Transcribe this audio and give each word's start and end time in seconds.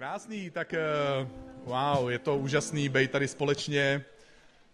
Krásný, 0.00 0.50
tak 0.50 0.72
uh, 0.72 1.28
wow, 1.64 2.10
je 2.10 2.18
to 2.18 2.36
úžasný 2.36 2.88
být 2.88 3.10
tady 3.10 3.28
společně 3.28 4.04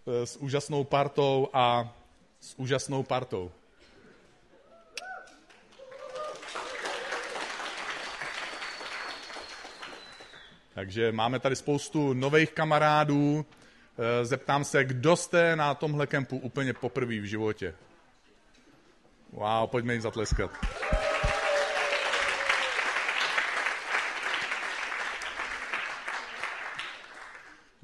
uh, 0.04 0.14
s 0.24 0.36
úžasnou 0.36 0.84
partou 0.84 1.48
a 1.52 1.94
s 2.40 2.58
úžasnou 2.58 3.02
partou. 3.02 3.50
Takže 10.74 11.12
máme 11.12 11.40
tady 11.40 11.56
spoustu 11.56 12.12
nových 12.12 12.52
kamarádů. 12.52 13.46
Eh, 13.98 14.24
zeptám 14.24 14.64
se, 14.64 14.84
kdo 14.84 15.16
jste 15.16 15.56
na 15.56 15.74
tomhle 15.74 16.06
kempu 16.06 16.38
úplně 16.38 16.72
poprvé 16.72 17.20
v 17.20 17.24
životě? 17.24 17.74
Wow, 19.32 19.70
pojďme 19.70 19.92
jim 19.92 20.02
zatleskat. 20.02 20.50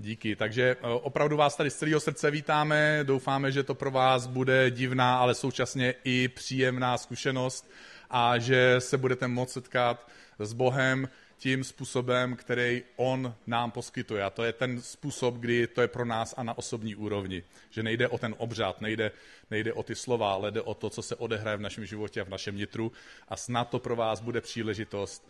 Díky. 0.02 0.37
Takže 0.37 0.77
eh, 0.80 0.87
opravdu 0.87 1.37
vás 1.37 1.56
tady 1.56 1.70
z 1.70 1.77
celého 1.77 2.01
srdce 2.01 2.30
vítáme. 2.30 3.01
Doufáme, 3.02 3.52
že 3.52 3.62
to 3.62 3.74
pro 3.74 3.91
vás 3.91 4.27
bude 4.27 4.70
divná, 4.70 5.19
ale 5.19 5.34
současně 5.34 5.95
i 6.05 6.29
příjemná 6.29 6.98
zkušenost 6.98 7.70
a 8.10 8.38
že 8.38 8.77
se 8.79 8.98
budete 8.98 9.29
moct 9.29 9.52
setkat 9.52 10.09
s 10.38 10.52
Bohem 10.52 11.09
tím 11.37 11.65
způsobem, 11.65 12.37
který 12.37 12.83
On 12.96 13.34
nám 13.46 13.70
poskytuje. 13.70 14.23
A 14.23 14.30
to 14.30 14.45
je 14.45 14.52
ten 14.52 14.83
způsob, 14.83 15.34
kdy 15.34 15.66
to 15.66 15.80
je 15.80 15.88
pro 15.88 16.05
nás 16.05 16.34
a 16.37 16.43
na 16.43 16.59
osobní 16.59 16.96
úrovni. 16.96 17.45
Že 17.71 17.82
nejde 17.82 18.09
o 18.09 18.19
ten 18.19 18.34
obřad, 18.38 18.80
nejde, 18.80 19.10
nejde 19.51 19.73
o 19.73 19.82
ty 19.82 19.95
slova, 19.95 20.32
ale 20.32 20.51
jde 20.51 20.60
o 20.60 20.74
to, 20.74 20.91
co 20.91 21.02
se 21.02 21.16
odehraje 21.16 21.57
v 21.57 21.60
našem 21.60 21.87
životě 21.87 22.21
a 22.21 22.24
v 22.24 22.29
našem 22.29 22.57
nitru. 22.57 22.93
A 23.29 23.37
snad 23.37 23.71
to 23.71 23.79
pro 23.79 23.96
vás 23.96 24.21
bude 24.21 24.41
příležitost 24.41 25.29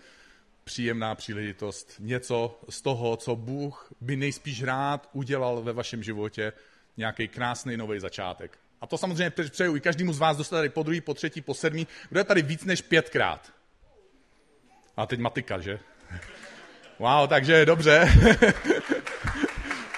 příjemná 0.64 1.14
příležitost, 1.14 1.94
něco 1.98 2.60
z 2.68 2.82
toho, 2.82 3.16
co 3.16 3.36
Bůh 3.36 3.92
by 4.00 4.16
nejspíš 4.16 4.62
rád 4.62 5.08
udělal 5.12 5.62
ve 5.62 5.72
vašem 5.72 6.02
životě, 6.02 6.52
nějaký 6.96 7.28
krásný 7.28 7.76
nový 7.76 8.00
začátek. 8.00 8.58
A 8.80 8.86
to 8.86 8.98
samozřejmě 8.98 9.30
přeju 9.30 9.76
i 9.76 9.80
každému 9.80 10.12
z 10.12 10.18
vás 10.18 10.36
dostat 10.36 10.56
tady 10.56 10.68
po 10.68 10.82
druhý, 10.82 11.00
po 11.00 11.14
třetí, 11.14 11.40
po 11.40 11.54
sedmý. 11.54 11.86
Kdo 12.08 12.20
je 12.20 12.24
tady 12.24 12.42
víc 12.42 12.64
než 12.64 12.82
pětkrát? 12.82 13.52
A 14.96 15.06
teď 15.06 15.20
matika, 15.20 15.60
že? 15.60 15.78
Wow, 16.98 17.28
takže 17.28 17.66
dobře. 17.66 18.08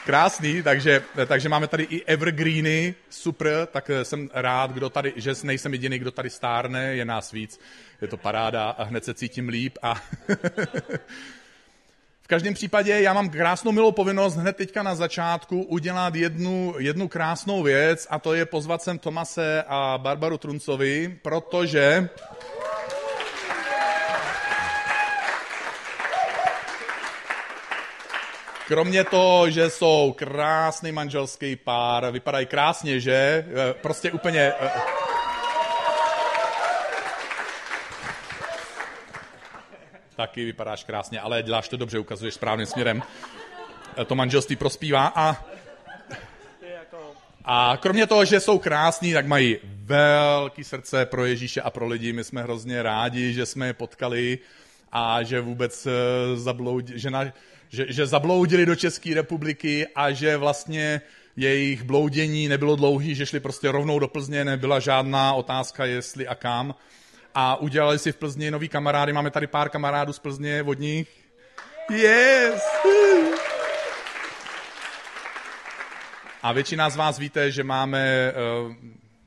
Krásný, 0.04 0.62
takže, 0.62 1.02
takže 1.26 1.48
máme 1.48 1.68
tady 1.68 1.82
i 1.82 2.04
evergreeny, 2.04 2.94
super, 3.10 3.66
tak 3.66 3.90
jsem 4.02 4.30
rád, 4.34 4.70
kdo 4.72 4.90
tady, 4.90 5.12
že 5.16 5.32
nejsem 5.42 5.72
jediný, 5.72 5.98
kdo 5.98 6.10
tady 6.10 6.30
stárne, 6.30 6.94
je 6.94 7.04
nás 7.04 7.32
víc, 7.32 7.60
je 8.02 8.08
to 8.08 8.16
paráda 8.16 8.70
a 8.70 8.82
hned 8.82 9.04
se 9.04 9.14
cítím 9.14 9.48
líp 9.48 9.78
a 9.82 9.94
V 12.22 12.26
každém 12.26 12.54
případě 12.54 13.00
já 13.00 13.12
mám 13.12 13.30
krásnou 13.30 13.72
milou 13.72 13.92
povinnost 13.92 14.36
hned 14.36 14.56
teďka 14.56 14.82
na 14.82 14.94
začátku 14.94 15.62
udělat 15.62 16.14
jednu, 16.14 16.74
jednu 16.78 17.08
krásnou 17.08 17.62
věc 17.62 18.06
a 18.10 18.18
to 18.18 18.34
je 18.34 18.46
pozvat 18.46 18.82
sem 18.82 18.98
Tomase 18.98 19.64
a 19.68 19.98
Barbaru 20.02 20.38
Truncovi, 20.38 21.18
protože 21.22 22.08
Kromě 28.68 29.04
toho, 29.04 29.50
že 29.50 29.70
jsou 29.70 30.14
krásný 30.18 30.92
manželský 30.92 31.56
pár, 31.56 32.10
vypadají 32.10 32.46
krásně, 32.46 33.00
že? 33.00 33.46
Eh, 33.48 33.74
prostě 33.74 34.12
úplně... 34.12 34.52
Eh, 34.60 34.70
Taky 40.16 40.44
vypadáš 40.44 40.84
krásně, 40.84 41.20
ale 41.20 41.42
děláš 41.42 41.68
to 41.68 41.76
dobře, 41.76 41.98
ukazuješ 41.98 42.34
správným 42.34 42.66
směrem. 42.66 43.02
Eh, 43.96 44.04
to 44.04 44.14
manželství 44.14 44.56
prospívá 44.56 45.12
a... 45.14 45.44
A 47.46 47.78
kromě 47.80 48.06
toho, 48.06 48.24
že 48.24 48.40
jsou 48.40 48.58
krásní, 48.58 49.12
tak 49.12 49.26
mají 49.26 49.58
velký 49.64 50.64
srdce 50.64 51.06
pro 51.06 51.26
Ježíše 51.26 51.60
a 51.60 51.70
pro 51.70 51.86
lidi. 51.86 52.12
My 52.12 52.24
jsme 52.24 52.42
hrozně 52.42 52.82
rádi, 52.82 53.32
že 53.32 53.46
jsme 53.46 53.66
je 53.66 53.72
potkali 53.72 54.38
a 54.92 55.22
že 55.22 55.40
vůbec 55.40 55.88
zabloudili, 56.34 56.98
že, 56.98 57.10
na, 57.10 57.24
že, 57.74 57.86
že 57.88 58.06
zabloudili 58.06 58.66
do 58.66 58.76
České 58.76 59.14
republiky 59.14 59.86
a 59.94 60.12
že 60.12 60.36
vlastně 60.36 61.00
jejich 61.36 61.82
bloudění 61.82 62.48
nebylo 62.48 62.76
dlouhý, 62.76 63.14
že 63.14 63.26
šli 63.26 63.40
prostě 63.40 63.70
rovnou 63.70 63.98
do 63.98 64.08
Plzně, 64.08 64.44
nebyla 64.44 64.80
žádná 64.80 65.34
otázka, 65.34 65.84
jestli 65.84 66.26
a 66.26 66.34
kam. 66.34 66.74
A 67.34 67.56
udělali 67.56 67.98
si 67.98 68.12
v 68.12 68.16
Plzni 68.16 68.50
nový 68.50 68.68
kamarády. 68.68 69.12
Máme 69.12 69.30
tady 69.30 69.46
pár 69.46 69.68
kamarádů 69.68 70.12
z 70.12 70.18
Plzně, 70.18 70.62
od 70.62 70.78
nich. 70.78 71.08
Yes! 71.90 72.62
A 76.42 76.52
většina 76.52 76.90
z 76.90 76.96
vás 76.96 77.18
víte, 77.18 77.50
že 77.50 77.64
máme 77.64 78.32
uh, 78.32 78.74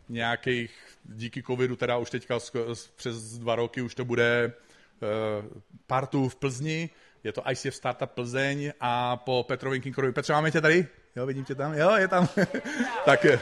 nějakých, 0.10 0.72
díky 1.06 1.44
covidu, 1.44 1.76
teda 1.76 1.98
už 1.98 2.10
teďka 2.10 2.40
přes 2.96 3.38
dva 3.38 3.56
roky 3.56 3.82
už 3.82 3.96
to 3.96 4.06
bude 4.06 4.54
uh, 5.02 5.60
partu 5.88 6.30
v 6.30 6.36
Plzni, 6.36 6.90
je 7.28 7.34
to 7.34 7.44
ICF 7.52 7.76
Startup 7.76 8.12
Plzeň 8.12 8.72
a 8.80 9.18
po 9.18 9.46
Petrovi 9.48 9.82
Kinkerovi. 9.82 10.14
Petře, 10.14 10.34
máme 10.34 10.52
tě 10.52 10.62
tady? 10.62 10.88
Jo, 11.16 11.26
vidím 11.26 11.46
tě 11.46 11.56
tam? 11.56 11.74
Jo, 11.74 11.96
je 11.96 12.08
tam. 12.08 12.28
tak, 13.06 13.26
eh, 13.26 13.40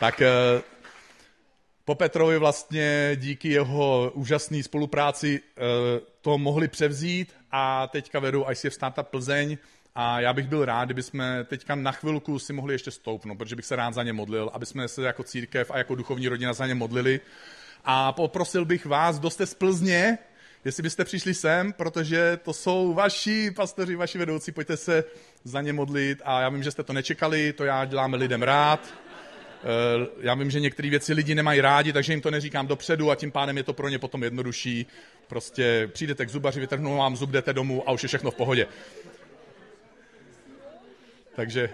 tak 0.00 0.20
eh, 0.22 0.28
po 1.84 1.94
Petrovi 1.94 2.38
vlastně 2.38 3.12
díky 3.16 3.48
jeho 3.48 4.10
úžasné 4.14 4.62
spolupráci 4.62 5.40
eh, 5.40 5.60
to 6.20 6.38
mohli 6.38 6.68
převzít 6.68 7.34
a 7.50 7.86
teďka 7.86 8.18
vedou 8.18 8.50
ICF 8.50 8.74
Startup 8.74 9.08
Plzeň 9.08 9.58
a 9.94 10.20
já 10.20 10.32
bych 10.32 10.48
byl 10.48 10.64
rád, 10.64 10.84
kdyby 10.84 11.02
jsme 11.02 11.44
teďka 11.44 11.74
na 11.74 11.92
chvilku 11.92 12.38
si 12.38 12.52
mohli 12.52 12.74
ještě 12.74 12.90
stoupnout, 12.90 13.38
protože 13.38 13.56
bych 13.56 13.66
se 13.66 13.76
rád 13.76 13.94
za 13.94 14.02
ně 14.02 14.12
modlil, 14.12 14.50
aby 14.52 14.66
jsme 14.66 14.88
se 14.88 15.02
jako 15.02 15.22
církev 15.22 15.70
a 15.70 15.78
jako 15.78 15.94
duchovní 15.94 16.28
rodina 16.28 16.52
za 16.52 16.66
ně 16.66 16.74
modlili. 16.74 17.20
A 17.84 18.12
poprosil 18.12 18.64
bych 18.64 18.86
vás, 18.86 19.18
kdo 19.18 19.30
jste 19.30 19.46
z 19.46 19.54
Plzně, 19.54 20.18
jestli 20.64 20.82
byste 20.82 21.04
přišli 21.04 21.34
sem, 21.34 21.72
protože 21.72 22.38
to 22.42 22.52
jsou 22.52 22.94
vaši 22.94 23.50
pastoři, 23.50 23.96
vaši 23.96 24.18
vedoucí, 24.18 24.52
pojďte 24.52 24.76
se 24.76 25.04
za 25.44 25.62
ně 25.62 25.72
modlit 25.72 26.22
a 26.24 26.40
já 26.40 26.48
vím, 26.48 26.62
že 26.62 26.70
jste 26.70 26.82
to 26.82 26.92
nečekali, 26.92 27.52
to 27.52 27.64
já 27.64 27.84
děláme 27.84 28.16
lidem 28.16 28.42
rád. 28.42 28.94
Eh, 29.64 30.06
já 30.20 30.34
vím, 30.34 30.50
že 30.50 30.60
některé 30.60 30.90
věci 30.90 31.12
lidi 31.12 31.34
nemají 31.34 31.60
rádi, 31.60 31.92
takže 31.92 32.12
jim 32.12 32.20
to 32.20 32.30
neříkám 32.30 32.66
dopředu 32.66 33.10
a 33.10 33.14
tím 33.14 33.30
pádem 33.30 33.56
je 33.56 33.62
to 33.62 33.72
pro 33.72 33.88
ně 33.88 33.98
potom 33.98 34.22
jednodušší. 34.22 34.86
Prostě 35.26 35.90
přijdete 35.92 36.26
k 36.26 36.30
zubaři, 36.30 36.60
vytrhnou 36.60 36.96
vám 36.96 37.16
zub, 37.16 37.30
jdete 37.30 37.52
domů 37.52 37.88
a 37.88 37.92
už 37.92 38.02
je 38.02 38.08
všechno 38.08 38.30
v 38.30 38.34
pohodě. 38.34 38.66
Takže 41.36 41.68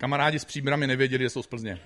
Kamarádi 0.00 0.38
s 0.38 0.44
příbrami 0.44 0.86
nevěděli, 0.86 1.24
že 1.24 1.30
jsou 1.30 1.42
z 1.42 1.46
Plzně. 1.46 1.80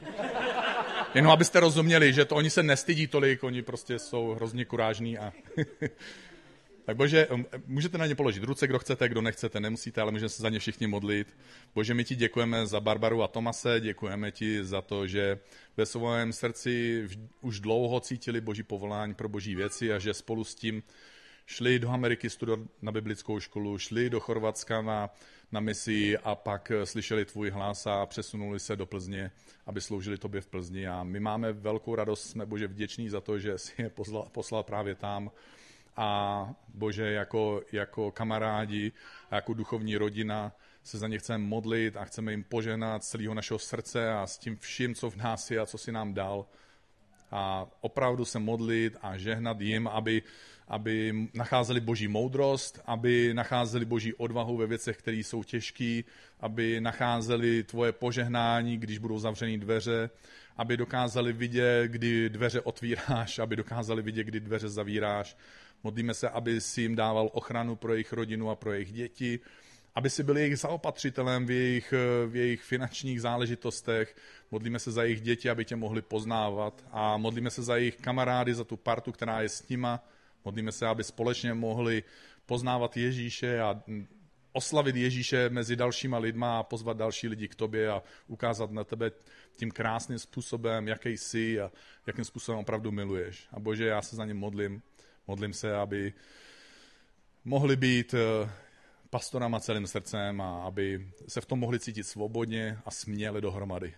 Jenom 1.15 1.33
abyste 1.33 1.61
rozuměli, 1.61 2.13
že 2.13 2.25
to 2.25 2.37
oni 2.37 2.51
se 2.51 2.63
nestydí 2.63 3.07
tolik, 3.07 3.45
oni 3.45 3.63
prostě 3.63 3.99
jsou 3.99 4.31
hrozně 4.35 4.65
kurážní 4.65 5.19
a... 5.19 5.33
tak 6.85 6.97
bože, 6.97 7.27
um, 7.27 7.47
můžete 7.67 7.99
na 7.99 8.07
ně 8.07 8.15
položit 8.15 8.45
ruce, 8.45 8.67
kdo 8.67 8.79
chcete, 8.79 9.09
kdo 9.09 9.21
nechcete, 9.23 9.61
nemusíte, 9.61 10.01
ale 10.01 10.13
můžeme 10.13 10.29
se 10.29 10.43
za 10.43 10.49
ně 10.49 10.59
všichni 10.59 10.87
modlit. 10.87 11.37
Bože, 11.75 11.95
my 11.95 12.05
ti 12.05 12.17
děkujeme 12.17 12.67
za 12.67 12.81
Barbaru 12.81 13.23
a 13.23 13.29
Tomase, 13.29 13.81
děkujeme 13.81 14.31
ti 14.31 14.65
za 14.65 14.83
to, 14.83 15.07
že 15.07 15.39
ve 15.77 15.87
svém 15.87 16.33
srdci 16.33 17.05
už 17.41 17.61
dlouho 17.61 18.01
cítili 18.01 18.41
boží 18.41 18.63
povolání 18.63 19.15
pro 19.15 19.29
boží 19.29 19.55
věci 19.55 19.93
a 19.93 19.99
že 19.99 20.15
spolu 20.15 20.45
s 20.45 20.55
tím 20.55 20.83
šli 21.47 21.79
do 21.79 21.91
Ameriky 21.91 22.31
studovat 22.31 22.61
na 22.83 22.93
biblickou 22.93 23.41
školu, 23.41 23.79
šli 23.79 24.11
do 24.11 24.21
Chorvatska 24.21 24.83
na 24.83 25.11
na 25.55 25.61
misi 25.61 26.19
a 26.19 26.35
pak 26.35 26.71
eh, 26.71 26.87
slyšeli 26.87 27.25
tvůj 27.25 27.51
hlas 27.51 27.87
a 27.87 28.07
přesunuli 28.07 28.61
se 28.61 28.77
do 28.77 28.87
Plzně, 28.87 29.31
aby 29.67 29.81
sloužili 29.81 30.19
tobě 30.19 30.41
v 30.41 30.47
Plzni. 30.47 30.87
A 30.87 31.05
my 31.05 31.21
máme 31.21 31.53
velkou 31.53 31.95
radost, 31.95 32.31
jsme 32.31 32.47
Bože 32.47 32.67
vděční 32.67 33.09
za 33.09 33.21
to, 33.21 33.39
že 33.39 33.59
jsi 33.59 33.83
je 33.83 33.91
poslal, 33.91 34.29
poslal 34.33 34.63
právě 34.63 34.95
tam. 34.95 35.31
A 35.97 36.51
Bože, 36.69 37.13
jako, 37.13 37.63
jako 37.73 38.11
kamarádi 38.11 38.93
a 39.31 39.35
jako 39.35 39.55
duchovní 39.55 39.97
rodina 39.97 40.53
se 40.83 40.99
za 40.99 41.09
ně 41.09 41.19
chceme 41.19 41.39
modlit 41.39 41.97
a 41.97 42.05
chceme 42.05 42.33
jim 42.33 42.45
poženat 42.45 43.05
z 43.05 43.09
celého 43.09 43.35
našeho 43.35 43.59
srdce 43.59 44.13
a 44.13 44.27
s 44.27 44.39
tím 44.39 44.57
vším, 44.57 44.95
co 44.95 45.11
v 45.11 45.17
nás 45.17 45.51
je 45.51 45.61
a 45.61 45.67
co 45.67 45.79
si 45.79 45.93
nám 45.93 46.15
dal. 46.15 46.47
A 47.31 47.67
opravdu 47.81 48.25
se 48.25 48.39
modlit 48.39 48.97
a 49.03 49.19
žehnat 49.19 49.61
jim, 49.61 49.89
aby 49.89 50.23
aby 50.69 51.29
nacházeli 51.35 51.81
boží 51.81 52.09
moudrost, 52.09 52.81
aby 52.87 53.35
nacházeli 53.35 53.85
boží 53.85 54.15
odvahu 54.15 54.57
ve 54.57 54.67
věcech, 54.67 54.97
které 54.97 55.17
jsou 55.17 55.45
těžké, 55.45 56.03
aby 56.41 56.81
nacházeli 56.81 57.63
tvoje 57.63 57.93
požehnání, 57.93 58.79
když 58.79 58.99
budou 58.99 59.19
zavřené 59.19 59.59
dveře, 59.59 60.11
aby 60.57 60.77
dokázali 60.77 61.33
vidět, 61.33 61.91
kdy 61.91 62.31
dveře 62.31 62.61
otvíráš, 62.61 63.39
aby 63.43 63.57
dokázali 63.57 64.03
vidět, 64.03 64.25
kdy 64.25 64.41
dveře 64.41 64.69
zavíráš. 64.69 65.37
Modlíme 65.85 66.15
se, 66.15 66.29
aby 66.29 66.61
si 66.61 66.81
jim 66.83 66.97
dával 66.97 67.31
ochranu 67.33 67.77
pro 67.77 67.93
jejich 67.93 68.13
rodinu 68.13 68.51
a 68.51 68.55
pro 68.55 68.73
jejich 68.73 68.93
děti, 68.93 69.41
aby 69.95 70.11
si 70.11 70.23
byl 70.23 70.37
jejich 70.37 70.59
zaopatřitelem 70.59 71.47
v 71.47 71.51
jejich, 71.51 71.95
v 72.27 72.37
jejich 72.37 72.63
finančních 72.63 73.21
záležitostech. 73.21 74.17
Modlíme 74.51 74.79
se 74.79 74.93
za 74.93 75.03
jejich 75.03 75.21
děti, 75.21 75.51
aby 75.51 75.65
tě 75.65 75.77
mohli 75.77 76.03
poznávat 76.03 76.85
a 76.91 77.17
modlíme 77.17 77.51
se 77.51 77.63
za 77.63 77.77
jejich 77.77 77.97
kamarády, 77.97 78.55
za 78.55 78.65
tu 78.65 78.77
partu, 78.77 79.13
která 79.13 79.43
je 79.43 79.49
s 79.49 79.69
nima. 79.69 80.05
Modlíme 80.45 80.73
se, 80.73 80.87
aby 80.87 81.05
společně 81.05 81.55
mohli 81.55 82.03
poznávat 82.47 82.97
Ježíše 82.97 83.61
a 83.61 83.83
oslavit 84.53 84.97
Ježíše 84.97 85.49
mezi 85.49 85.77
dalšíma 85.77 86.19
lidma 86.19 86.59
a 86.59 86.63
pozvat 86.63 86.97
další 86.97 87.29
lidi 87.29 87.49
k 87.49 87.55
tobě 87.55 87.91
a 87.91 88.03
ukázat 88.27 88.71
na 88.71 88.85
tebe 88.85 89.11
tím 89.57 89.71
krásným 89.71 90.19
způsobem, 90.19 90.89
jaký 90.89 91.09
jsi 91.09 91.61
a 91.61 91.71
jakým 92.07 92.25
způsobem 92.25 92.59
opravdu 92.59 92.93
miluješ. 92.93 93.49
A 93.53 93.61
Bože, 93.61 93.87
já 93.87 94.03
se 94.03 94.17
za 94.17 94.25
ně 94.25 94.35
modlím. 94.35 94.83
Modlím 95.27 95.53
se, 95.53 95.77
aby 95.77 96.13
mohli 97.45 97.77
být 97.77 98.15
eh, 98.15 98.51
pastorama 99.11 99.61
celým 99.61 99.87
srdcem 99.87 100.41
a 100.41 100.65
aby 100.65 101.09
se 101.29 101.41
v 101.41 101.47
tom 101.47 101.59
mohli 101.59 101.81
cítit 101.81 102.05
svobodně 102.05 102.79
a 102.85 102.91
směle 102.91 103.41
dohromady. 103.41 103.95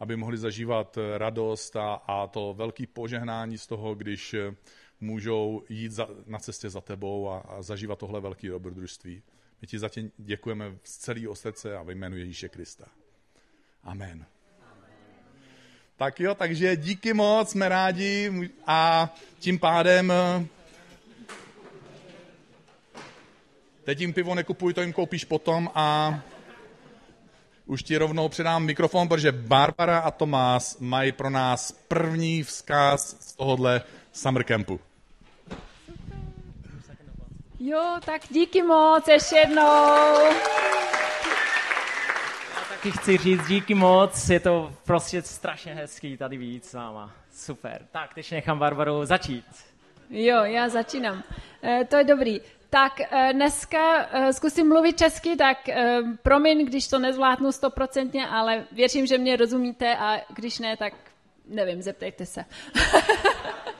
Aby 0.00 0.16
mohli 0.16 0.38
zažívat 0.38 0.98
eh, 0.98 1.18
radost 1.18 1.76
a, 1.76 1.94
a 1.94 2.26
to 2.26 2.54
velký 2.54 2.86
požehnání 2.86 3.58
z 3.58 3.66
toho, 3.66 3.94
když 3.94 4.34
eh, 4.34 4.54
můžou 5.00 5.62
jít 5.68 5.92
za, 5.92 6.08
na 6.26 6.38
cestě 6.38 6.70
za 6.70 6.80
tebou 6.80 7.28
a, 7.28 7.38
a 7.38 7.62
zažívat 7.62 7.98
tohle 7.98 8.20
velké 8.20 8.48
dobrodružství. 8.48 9.22
My 9.60 9.66
ti 9.66 9.78
zatím 9.78 10.12
děkujeme 10.18 10.76
z 10.84 10.96
celého 10.96 11.34
srdce 11.34 11.76
a 11.76 11.82
ve 11.82 11.92
jménu 11.92 12.16
Ježíše 12.16 12.48
Krista. 12.48 12.84
Amen. 13.82 14.26
Tak 15.96 16.20
jo, 16.20 16.34
takže 16.34 16.76
díky 16.76 17.14
moc, 17.14 17.50
jsme 17.50 17.68
rádi 17.68 18.50
a 18.66 19.14
tím 19.38 19.58
pádem 19.58 20.12
teď 23.84 24.00
jim 24.00 24.12
pivo 24.12 24.34
nekupuj, 24.34 24.74
to 24.74 24.80
jim 24.80 24.92
koupíš 24.92 25.24
potom 25.24 25.70
a 25.74 26.20
už 27.66 27.82
ti 27.82 27.96
rovnou 27.96 28.28
předám 28.28 28.64
mikrofon, 28.64 29.08
protože 29.08 29.32
Barbara 29.32 29.98
a 29.98 30.10
Tomás 30.10 30.78
mají 30.78 31.12
pro 31.12 31.30
nás 31.30 31.72
první 31.72 32.42
vzkaz 32.42 33.16
z 33.20 33.36
tohohle 33.36 33.82
summer 34.12 34.44
campu. 34.44 34.80
Jo, 37.62 37.98
tak 38.04 38.22
díky 38.30 38.62
moc 38.62 39.08
ještě 39.08 39.36
jednou. 39.36 39.62
Já 42.54 42.64
taky 42.68 42.90
chci 42.90 43.16
říct 43.16 43.46
díky 43.48 43.74
moc, 43.74 44.28
je 44.28 44.40
to 44.40 44.72
prostě 44.84 45.22
strašně 45.22 45.74
hezký 45.74 46.16
tady 46.16 46.38
být 46.38 46.64
s 46.64 46.74
váma. 46.74 47.12
Super. 47.32 47.86
Tak, 47.92 48.14
teď 48.14 48.32
nechám 48.32 48.58
Barbaru 48.58 49.04
začít. 49.04 49.44
Jo, 50.10 50.44
já 50.44 50.68
začínám. 50.68 51.22
E, 51.64 51.84
to 51.84 51.96
je 51.96 52.04
dobrý. 52.04 52.40
Tak 52.70 53.00
e, 53.00 53.32
dneska 53.32 54.08
e, 54.12 54.32
zkusím 54.32 54.68
mluvit 54.68 54.98
česky, 54.98 55.36
tak 55.36 55.68
e, 55.68 56.02
promiň, 56.22 56.66
když 56.66 56.88
to 56.88 56.98
nezvládnu 56.98 57.52
stoprocentně, 57.52 58.28
ale 58.28 58.64
věřím, 58.72 59.06
že 59.06 59.18
mě 59.18 59.36
rozumíte 59.36 59.96
a 59.96 60.20
když 60.34 60.58
ne, 60.58 60.76
tak 60.76 60.92
nevím, 61.46 61.82
zeptejte 61.82 62.26
se. 62.26 62.44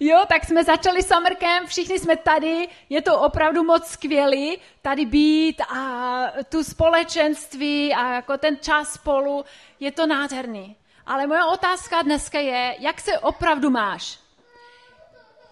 Jo, 0.00 0.24
tak 0.28 0.44
jsme 0.44 0.64
začali 0.64 1.02
summer 1.02 1.34
camp, 1.34 1.68
všichni 1.68 1.98
jsme 1.98 2.16
tady, 2.16 2.68
je 2.88 3.02
to 3.02 3.20
opravdu 3.20 3.64
moc 3.64 3.86
skvělý 3.86 4.58
tady 4.82 5.06
být 5.06 5.60
a 5.60 6.26
tu 6.48 6.64
společenství 6.64 7.94
a 7.94 8.14
jako 8.14 8.38
ten 8.38 8.56
čas 8.60 8.92
spolu, 8.92 9.44
je 9.80 9.92
to 9.92 10.06
nádherný. 10.06 10.76
Ale 11.06 11.26
moje 11.26 11.44
otázka 11.44 12.02
dneska 12.02 12.38
je, 12.40 12.76
jak 12.78 13.00
se 13.00 13.18
opravdu 13.18 13.70
máš? 13.70 14.18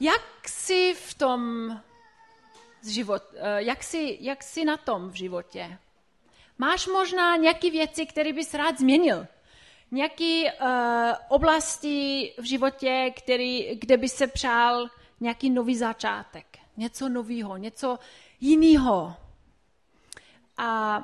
Jak 0.01 0.23
jsi 0.47 0.95
v 0.95 1.15
tom 1.15 1.71
život, 2.89 3.23
eh, 3.37 3.63
jak 3.63 3.83
jsi, 3.83 4.19
jak 4.21 4.43
jsi 4.43 4.65
na 4.65 4.77
tom 4.77 5.11
v 5.11 5.15
životě? 5.15 5.79
Máš 6.59 6.87
možná 6.87 7.37
nějaké 7.37 7.71
věci, 7.71 8.07
které 8.07 8.33
bys 8.33 8.55
rád 8.55 8.79
změnil? 8.79 9.27
Nějaké 9.91 10.53
uh, 10.53 10.69
oblasti 11.29 12.33
v 12.39 12.45
životě, 12.45 13.13
který, 13.17 13.75
kde 13.75 13.97
by 13.97 14.09
se 14.09 14.27
přál 14.27 14.89
nějaký 15.21 15.51
nový 15.51 15.77
začátek, 15.77 16.59
něco 16.77 17.09
nového, 17.09 17.57
něco 17.57 17.99
jiného. 18.41 19.17
A 20.57 21.03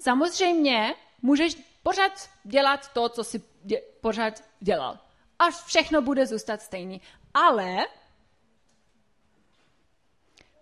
samozřejmě 0.00 0.94
můžeš 1.22 1.56
pořád 1.82 2.30
dělat 2.44 2.92
to, 2.92 3.08
co 3.08 3.24
jsi 3.24 3.42
dě, 3.62 3.82
pořád 4.00 4.44
dělal. 4.60 4.98
Až 5.38 5.54
všechno 5.54 6.02
bude 6.02 6.26
zůstat 6.26 6.62
stejný. 6.62 7.00
Ale 7.34 7.86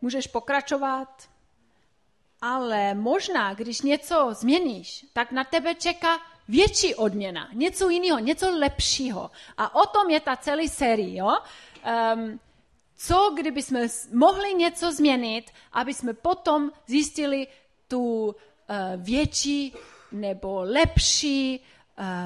můžeš 0.01 0.27
pokračovat, 0.27 1.29
ale 2.41 2.95
možná, 2.95 3.55
když 3.55 3.81
něco 3.81 4.29
změníš, 4.31 5.07
tak 5.13 5.33
na 5.33 5.45
tebe 5.45 5.75
čeká 5.75 6.19
větší 6.49 6.95
odměna, 6.95 7.49
něco 7.53 7.89
jiného, 7.89 8.19
něco 8.19 8.59
lepšího. 8.59 9.31
A 9.57 9.75
o 9.75 9.87
tom 9.87 10.11
je 10.11 10.21
ta 10.21 10.37
celý 10.37 10.69
série. 10.69 11.17
Jo? 11.17 11.39
Um, 12.15 12.41
co 12.97 13.33
kdyby 13.35 13.63
jsme 13.63 13.87
mohli 14.13 14.55
něco 14.55 14.93
změnit, 14.93 15.51
aby 15.73 15.95
jsme 15.95 16.13
potom 16.13 16.71
zjistili 16.87 17.47
tu 17.89 18.25
uh, 18.27 18.35
větší 18.97 19.75
nebo 20.13 20.63
lepší 20.63 21.61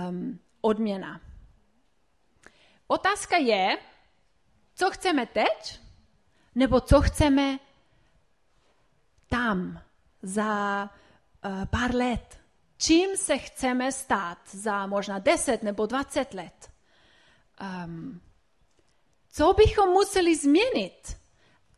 um, 0.09 0.39
odměna. 0.61 1.21
Otázka 2.87 3.37
je, 3.37 3.79
co 4.75 4.91
chceme 4.91 5.27
teď, 5.27 5.81
nebo 6.55 6.81
co 6.81 7.01
chceme 7.01 7.59
tam 9.29 9.83
za 10.23 10.83
uh, 11.45 11.65
pár 11.65 11.95
let 11.95 12.46
čím 12.79 13.17
se 13.17 13.39
chceme 13.39 13.93
stát 13.93 14.39
za 14.51 14.87
možná 14.87 15.19
10 15.19 15.63
nebo 15.63 15.87
20 15.87 16.35
let. 16.35 16.71
Um, 17.85 18.21
co 19.33 19.53
bychom 19.53 19.89
museli 19.89 20.37
změnit, 20.37 21.17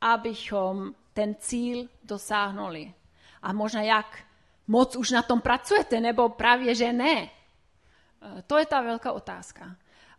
abychom 0.01 0.95
ten 1.13 1.35
cíl 1.39 1.89
dosáhnuli? 2.03 2.95
A 3.43 3.53
možná 3.53 3.83
jak 3.83 4.19
moc 4.67 4.97
už 4.97 5.11
na 5.11 5.23
tom 5.23 5.41
pracujete, 5.41 6.01
nebo 6.01 6.29
právě, 6.29 6.75
že 6.75 6.93
ne. 6.93 7.23
Uh, 7.23 8.41
to 8.47 8.59
je 8.59 8.67
ta 8.67 8.81
velká 8.81 9.13
otázka. 9.13 9.77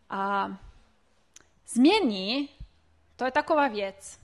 A 0.10 0.50
změní, 1.68 2.50
to 3.16 3.26
je 3.26 3.32
taková 3.32 3.68
věc. 3.68 4.20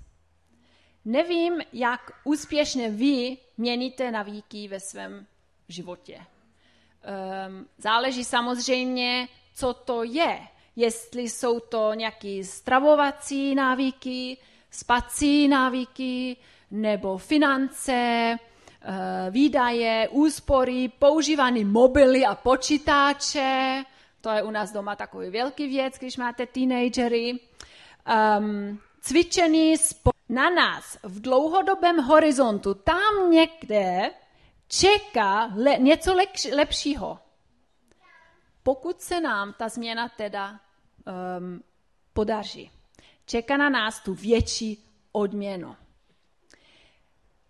Nevím, 1.06 1.62
jak 1.74 2.12
úspěšně 2.24 2.90
vy 2.90 3.38
měníte 3.58 4.12
navíky 4.12 4.68
ve 4.68 4.80
svém 4.80 5.28
životě. 5.70 6.26
Um, 7.06 7.68
záleží 7.78 8.24
samozřejmě, 8.24 9.28
co 9.56 9.74
to 9.74 10.04
je. 10.04 10.40
Jestli 10.76 11.22
jsou 11.22 11.60
to 11.60 11.94
nějaké 11.94 12.44
stravovací 12.44 13.56
návyky, 13.56 14.38
spací 14.72 15.48
návyky, 15.48 16.38
nebo 16.72 17.18
finance, 17.18 18.38
uh, 18.38 18.94
výdaje, 19.30 20.08
úspory, 20.12 20.88
používané 21.00 21.66
mobily 21.66 22.26
a 22.26 22.36
počítače. 22.36 23.84
To 24.22 24.30
je 24.30 24.44
u 24.44 24.52
nás 24.52 24.72
doma 24.72 24.96
takový 24.96 25.30
velký 25.30 25.68
věc, 25.68 25.94
když 26.00 26.18
máte 26.18 26.46
teenagery. 26.46 27.40
Um, 28.40 28.80
cvičený 29.02 29.76
na 30.30 30.50
nás 30.50 30.98
v 31.04 31.22
dlouhodobém 31.22 31.98
horizontu, 31.98 32.74
tam 32.74 33.32
někde 33.32 34.12
čeká 34.68 35.52
le, 35.56 35.78
něco 35.78 36.14
lepš, 36.14 36.46
lepšího. 36.46 37.20
Pokud 38.64 39.02
se 39.02 39.22
nám 39.22 39.54
ta 39.54 39.70
změna 39.70 40.10
teda 40.10 40.60
um, 41.40 41.64
podaří, 42.14 42.72
čeká 43.26 43.58
na 43.58 43.70
nás 43.70 44.00
tu 44.00 44.14
větší 44.14 44.86
odměnu. 45.12 45.76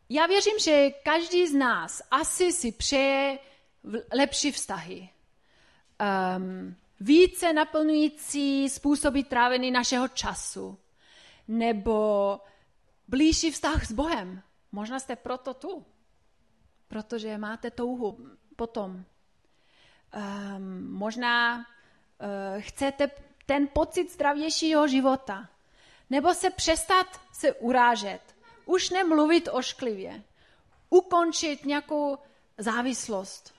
Já 0.09 0.25
věřím, 0.25 0.59
že 0.59 0.89
každý 0.89 1.47
z 1.47 1.53
nás 1.53 2.01
asi 2.11 2.51
si 2.51 2.71
přeje 2.71 3.39
lepší 4.13 4.51
vztahy. 4.51 5.09
Um, 6.37 6.75
více 6.99 7.53
naplňující 7.53 8.69
způsoby 8.69 9.21
trávení 9.21 9.71
našeho 9.71 10.07
času. 10.07 10.79
Nebo 11.47 12.39
blížší 13.07 13.51
vztah 13.51 13.85
s 13.85 13.91
Bohem. 13.91 14.41
Možná 14.71 14.99
jste 14.99 15.15
proto 15.15 15.53
tu 15.53 15.85
protože 16.87 17.37
máte 17.37 17.71
touhu 17.71 18.17
potom. 18.55 19.05
Um, 20.15 20.91
možná 20.91 21.57
uh, 21.57 21.63
chcete 22.59 23.11
ten 23.45 23.67
pocit 23.67 24.11
zdravějšího 24.11 24.87
života. 24.87 25.49
Nebo 26.09 26.33
se 26.33 26.49
přestat 26.49 27.07
se 27.33 27.53
urážet. 27.53 28.21
Už 28.65 28.89
nemluvit 28.89 29.49
ošklivě. 29.51 30.23
Ukončit 30.89 31.65
nějakou 31.65 32.17
závislost. 32.57 33.53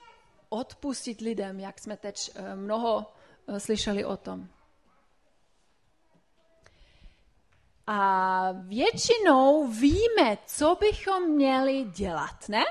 Odpustit 0.49 1.21
lidem, 1.21 1.59
jak 1.59 1.79
jsme 1.79 1.97
teď 1.97 2.31
uh, 2.39 2.55
mnoho 2.55 3.13
uh, 3.45 3.57
slyšeli 3.57 4.05
o 4.05 4.17
tom. 4.17 4.47
A 7.87 8.51
většinou 8.51 9.67
víme, 9.67 10.37
co 10.45 10.75
bychom 10.75 11.29
měli 11.29 11.83
dělat, 11.83 12.49
ne? 12.49 12.63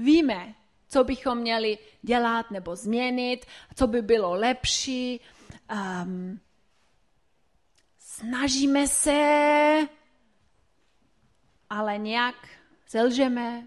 Víme, 0.00 0.54
co 0.88 1.04
bychom 1.04 1.38
měli 1.38 1.78
dělat 2.02 2.50
nebo 2.50 2.76
změnit, 2.76 3.46
co 3.74 3.86
by 3.86 4.02
bylo 4.02 4.34
lepší. 4.34 5.20
Um, 6.02 6.40
snažíme 7.98 8.88
se, 8.88 9.88
ale 11.70 11.98
nějak 11.98 12.34
zelžeme. 12.88 13.66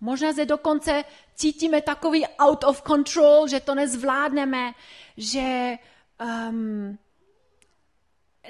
Možná 0.00 0.32
se 0.32 0.46
dokonce 0.46 1.04
cítíme 1.34 1.82
takový 1.82 2.26
out 2.26 2.64
of 2.64 2.82
control, 2.82 3.48
že 3.48 3.60
to 3.60 3.74
nezvládneme, 3.74 4.72
že 5.16 5.74
um, 6.48 6.98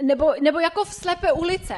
nebo, 0.02 0.34
nebo 0.40 0.60
jako 0.60 0.84
v 0.84 0.94
slepé 0.94 1.32
ulice. 1.32 1.74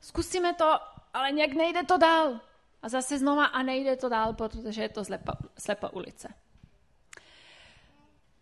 Zkusíme 0.00 0.54
to, 0.54 0.78
ale 1.14 1.32
nějak 1.32 1.52
nejde 1.52 1.82
to 1.82 1.98
dál. 1.98 2.40
A 2.82 2.88
zase 2.88 3.18
znova 3.18 3.44
a 3.44 3.62
nejde 3.62 3.96
to 3.96 4.08
dál, 4.08 4.34
protože 4.34 4.82
je 4.82 4.88
to 4.88 5.04
slepa, 5.04 5.32
slepá 5.58 5.92
ulice. 5.92 6.28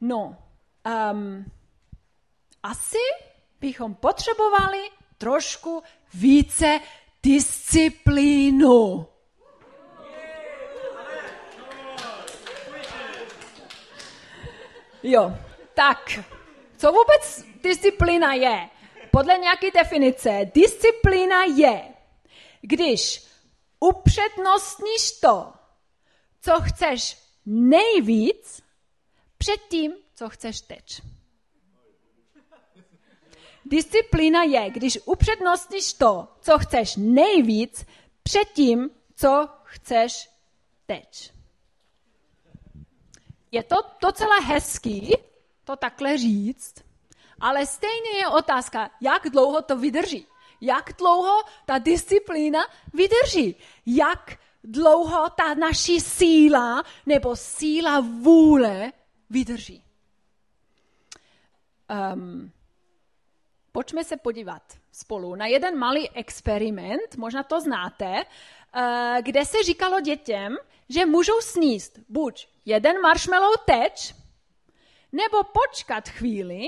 No, 0.01 0.37
um, 1.13 1.45
asi 2.63 2.99
bychom 3.61 3.95
potřebovali 3.95 4.79
trošku 5.19 5.83
více 6.15 6.81
disciplínu. 7.23 9.07
Jo, 15.03 15.37
tak, 15.75 16.19
co 16.77 16.93
vůbec 16.93 17.45
disciplína 17.63 18.35
je? 18.35 18.69
Podle 19.11 19.39
nějaké 19.39 19.71
definice, 19.71 20.41
disciplína 20.55 21.45
je, 21.45 21.83
když 22.61 23.29
upřednostníš 23.81 25.21
to, 25.21 25.53
co 26.41 26.61
chceš 26.61 27.19
nejvíc, 27.47 28.63
před 29.39 29.61
tím, 29.71 29.93
co 30.15 30.29
chceš 30.29 30.61
teď. 30.61 31.03
Disciplína 33.65 34.43
je, 34.43 34.71
když 34.71 34.99
upřednostníš 35.05 35.93
to, 35.93 36.29
co 36.41 36.59
chceš 36.59 36.97
nejvíc, 36.97 37.87
před 38.23 38.49
tím, 38.53 38.91
co 39.17 39.49
chceš 39.65 40.31
teď. 40.87 41.33
Je 43.53 43.63
to 43.63 43.77
docela 44.03 44.41
hezký 44.41 45.13
to 45.65 45.77
takhle 45.77 46.19
říct, 46.19 46.75
ale 47.41 47.67
stejně 47.67 48.11
je 48.19 48.29
otázka, 48.29 48.91
jak 49.01 49.31
dlouho 49.31 49.63
to 49.63 49.77
vydrží. 49.77 50.27
Jak 50.61 50.93
dlouho 50.99 51.43
ta 51.67 51.79
disciplína 51.79 52.61
vydrží. 52.95 53.57
Jak 53.87 54.39
dlouho 54.65 55.31
ta 55.31 55.55
naší 55.55 56.01
síla 56.01 56.83
nebo 57.07 57.37
síla 57.37 58.01
vůle 58.01 58.93
vydrží. 59.31 59.85
Um, 62.15 62.53
pojďme 63.73 64.05
se 64.05 64.17
podívat 64.17 64.63
spolu 64.93 65.35
na 65.35 65.47
jeden 65.47 65.79
malý 65.79 66.11
experiment, 66.11 67.17
možná 67.17 67.43
to 67.43 67.61
znáte, 67.61 68.15
uh, 68.15 69.23
kde 69.23 69.45
se 69.45 69.63
říkalo 69.63 70.01
dětem, 70.01 70.57
že 70.89 71.07
můžou 71.07 71.41
sníst 71.41 71.99
buď 72.09 72.49
jeden 72.65 73.01
marshmallow 73.01 73.55
teď, 73.67 74.15
nebo 75.13 75.45
počkat 75.45 76.09
chvíli 76.09 76.67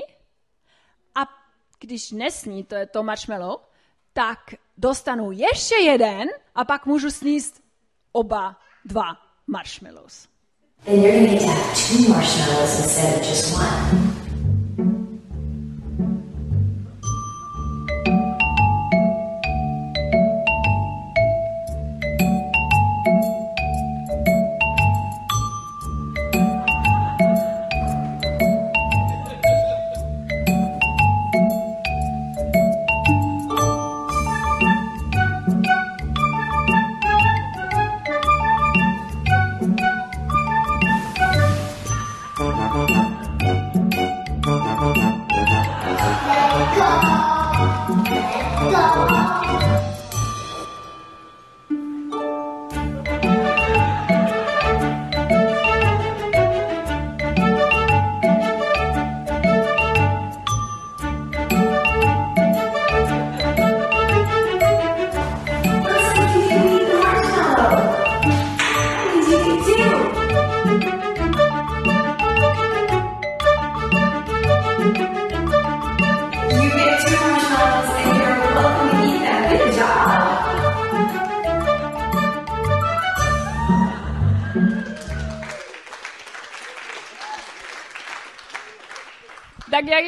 a 1.15 1.21
když 1.79 2.11
nesní 2.11 2.63
to 2.63 2.75
je 2.75 2.85
to 2.85 3.03
marshmallow, 3.03 3.61
tak 4.13 4.39
dostanu 4.77 5.31
ještě 5.31 5.75
jeden 5.75 6.29
a 6.55 6.65
pak 6.65 6.85
můžu 6.85 7.11
sníst 7.11 7.61
oba 8.11 8.55
dva 8.85 9.17
marshmallows. 9.47 10.27
Then 10.85 11.03
you're 11.03 11.27
going 11.27 11.39
to 11.39 11.45
have 11.45 11.75
two 11.75 12.09
marshmallows 12.09 12.79
instead 12.79 13.21
of 13.21 13.27
just 13.27 13.53
one. 13.55 14.20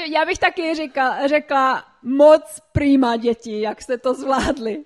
Já 0.06 0.26
bych 0.26 0.40
taky 0.40 0.76
říkala, 0.76 1.28
řekla 1.28 1.86
moc 2.02 2.60
prýma 2.72 3.16
děti, 3.16 3.62
jak 3.62 3.82
jste 3.82 3.98
to 3.98 4.14
zvládli. 4.14 4.86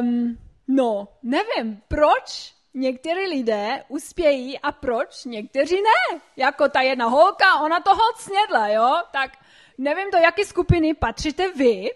Um, 0.00 0.38
no, 0.68 1.08
nevím, 1.22 1.82
proč 1.88 2.54
někteří 2.74 3.20
lidé 3.20 3.84
uspějí 3.88 4.58
a 4.58 4.72
proč 4.72 5.24
někteří 5.24 5.76
ne. 5.76 6.20
Jako 6.36 6.68
ta 6.68 6.80
jedna 6.80 7.06
holka, 7.06 7.60
ona 7.60 7.80
toho 7.80 8.02
snědla, 8.16 8.68
jo? 8.68 9.02
Tak 9.12 9.30
nevím, 9.78 10.10
do 10.10 10.18
jaké 10.18 10.44
skupiny 10.44 10.94
patříte 10.94 11.52
vy, 11.52 11.90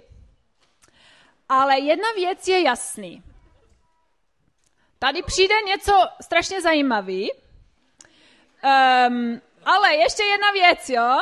ale 1.49 1.79
jedna 1.79 2.09
věc 2.17 2.49
je 2.49 2.63
jasný. 2.63 3.23
Tady 4.99 5.23
přijde 5.23 5.55
něco 5.67 5.93
strašně 6.21 6.61
zajímavý. 6.61 7.33
Um, 8.65 9.41
ale 9.65 9.95
ještě 9.95 10.23
jedna 10.23 10.51
věc, 10.51 10.89
jo? 10.89 11.19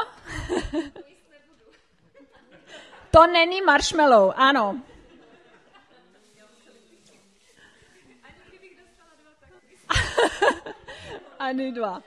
to 3.11 3.27
není 3.27 3.63
marshmallow, 3.63 4.33
ano. 4.37 4.81
Ani 11.39 11.73
dva. 11.73 12.03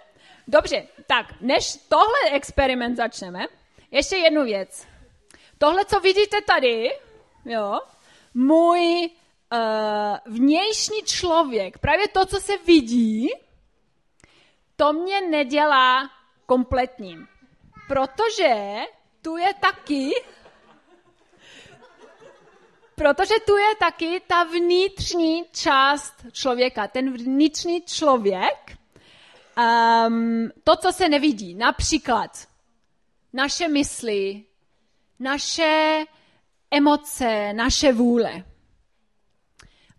Dobře, 0.47 0.87
tak 1.07 1.41
než 1.41 1.75
tohle 1.89 2.31
experiment 2.31 2.97
začneme, 2.97 3.45
ještě 3.91 4.15
jednu 4.15 4.43
věc. 4.43 4.87
Tohle, 5.57 5.85
co 5.85 5.99
vidíte 5.99 6.41
tady, 6.41 6.91
jo, 7.45 7.79
můj 8.33 9.09
uh, 9.53 10.17
vnější 10.25 11.01
člověk, 11.05 11.77
právě 11.77 12.07
to, 12.07 12.25
co 12.25 12.39
se 12.39 12.57
vidí, 12.57 13.29
to 14.75 14.93
mě 14.93 15.21
nedělá 15.21 16.09
kompletním. 16.45 17.27
Protože 17.87 18.75
tu 19.21 19.37
je 19.37 19.53
taky 19.53 20.11
protože 22.95 23.33
tu 23.45 23.57
je 23.57 23.75
taky 23.79 24.21
ta 24.27 24.43
vnitřní 24.43 25.43
část 25.51 26.13
člověka, 26.31 26.87
ten 26.87 27.13
vnitřní 27.13 27.81
člověk, 27.81 28.77
um, 30.07 30.49
to, 30.63 30.75
co 30.75 30.91
se 30.91 31.09
nevidí, 31.09 31.55
například 31.55 32.47
naše 33.33 33.67
mysli, 33.67 34.43
naše 35.19 36.03
emoce, 36.71 37.53
naše 37.53 37.93
vůle. 37.93 38.43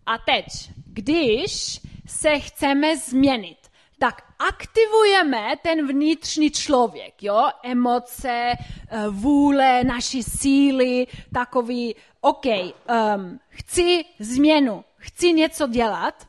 A 0.05 0.17
teď, 0.17 0.45
když 0.85 1.81
se 2.07 2.39
chceme 2.39 2.97
změnit, 2.97 3.57
tak 3.99 4.26
aktivujeme 4.39 5.55
ten 5.61 5.87
vnitřní 5.87 6.51
člověk, 6.51 7.23
jo? 7.23 7.49
Emoce, 7.63 8.53
eh, 8.89 9.07
vůle, 9.09 9.83
naši 9.83 10.23
síly, 10.23 11.07
takový, 11.33 11.95
OK, 12.21 12.45
um, 12.45 13.39
chci 13.49 14.05
změnu, 14.19 14.83
chci 14.97 15.33
něco 15.33 15.67
dělat 15.67 16.27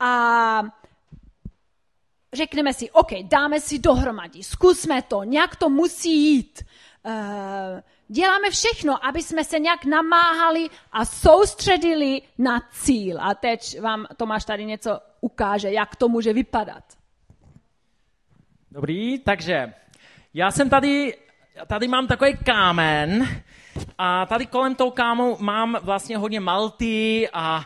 a 0.00 0.62
řekneme 2.32 2.74
si, 2.74 2.90
OK, 2.90 3.12
dáme 3.22 3.60
si 3.60 3.78
dohromady, 3.78 4.42
zkusme 4.42 5.02
to, 5.02 5.24
nějak 5.24 5.56
to 5.56 5.68
musí 5.68 6.34
jít. 6.34 6.62
Uh, 7.02 7.12
děláme 8.08 8.50
všechno, 8.50 9.06
aby 9.06 9.22
jsme 9.22 9.44
se 9.44 9.58
nějak 9.58 9.84
namáhali 9.84 10.68
a 10.92 11.04
soustředili 11.04 12.22
na 12.38 12.60
cíl. 12.72 13.18
A 13.20 13.34
teď 13.34 13.80
vám 13.80 14.06
Tomáš 14.16 14.44
tady 14.44 14.64
něco 14.64 15.00
ukáže, 15.20 15.70
jak 15.70 15.96
to 15.96 16.08
může 16.08 16.32
vypadat. 16.32 16.95
Dobrý, 18.76 19.18
takže 19.18 19.72
já 20.34 20.50
jsem 20.50 20.70
tady, 20.70 21.16
tady 21.66 21.88
mám 21.88 22.06
takový 22.06 22.36
kámen 22.36 23.28
a 23.98 24.26
tady 24.26 24.46
kolem 24.46 24.74
toho 24.74 24.90
kámu 24.90 25.36
mám 25.40 25.76
vlastně 25.82 26.16
hodně 26.16 26.40
malty 26.40 27.28
a 27.32 27.64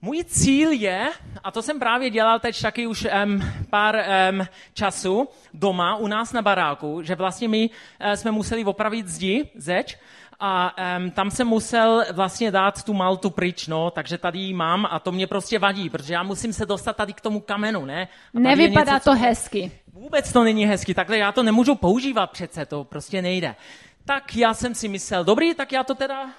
můj 0.00 0.24
cíl 0.24 0.70
je, 0.72 1.10
a 1.44 1.50
to 1.50 1.62
jsem 1.62 1.78
právě 1.78 2.10
dělal 2.10 2.40
teď 2.40 2.62
taky 2.62 2.86
už 2.86 3.06
um, 3.24 3.42
pár 3.70 3.96
um, 4.32 4.46
času 4.74 5.28
doma 5.54 5.96
u 5.96 6.06
nás 6.06 6.32
na 6.32 6.42
baráku, 6.42 7.02
že 7.02 7.14
vlastně 7.14 7.48
my 7.48 7.70
uh, 7.70 8.12
jsme 8.12 8.30
museli 8.30 8.64
opravit 8.64 9.08
zdi, 9.08 9.50
zeč, 9.54 9.98
a 10.46 10.74
um, 10.98 11.10
tam 11.10 11.30
jsem 11.30 11.46
musel 11.46 12.04
vlastně 12.12 12.50
dát 12.50 12.82
tu 12.82 12.94
maltu 12.94 13.30
pryč, 13.30 13.66
no, 13.66 13.90
takže 13.90 14.18
tady 14.18 14.38
ji 14.38 14.54
mám 14.54 14.86
a 14.90 14.98
to 14.98 15.12
mě 15.12 15.26
prostě 15.26 15.58
vadí, 15.58 15.90
protože 15.90 16.14
já 16.14 16.22
musím 16.22 16.52
se 16.52 16.66
dostat 16.66 16.96
tady 16.96 17.12
k 17.12 17.20
tomu 17.20 17.40
kamenu, 17.40 17.84
ne? 17.84 18.08
A 18.34 18.38
Nevypadá 18.38 18.94
něco, 18.94 19.10
to 19.10 19.16
hezky. 19.16 19.72
Vůbec 19.92 20.32
to 20.32 20.44
není 20.44 20.66
hezky, 20.66 20.94
takhle 20.94 21.18
já 21.18 21.32
to 21.32 21.42
nemůžu 21.42 21.74
používat 21.74 22.30
přece, 22.30 22.66
to 22.66 22.84
prostě 22.84 23.22
nejde. 23.22 23.56
Tak 24.04 24.36
já 24.36 24.54
jsem 24.54 24.74
si 24.74 24.88
myslel, 24.88 25.24
dobrý, 25.24 25.54
tak 25.54 25.72
já 25.72 25.84
to 25.84 25.94
teda, 25.94 26.30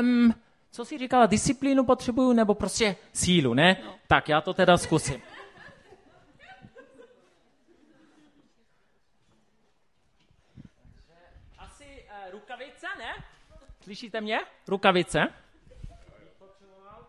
um, 0.00 0.34
co 0.70 0.84
si 0.84 0.98
říkala, 0.98 1.26
disciplínu 1.26 1.84
potřebuju, 1.84 2.32
nebo 2.32 2.54
prostě 2.54 2.96
sílu, 3.12 3.54
ne? 3.54 3.76
No. 3.84 3.94
Tak 4.08 4.28
já 4.28 4.40
to 4.40 4.54
teda 4.54 4.76
zkusím. 4.78 5.22
Asi 11.58 11.84
uh, 11.84 12.32
rukavice, 12.32 12.86
ne? 12.98 13.24
Slyšíte 13.84 14.20
mě? 14.20 14.40
Rukavice. 14.68 15.18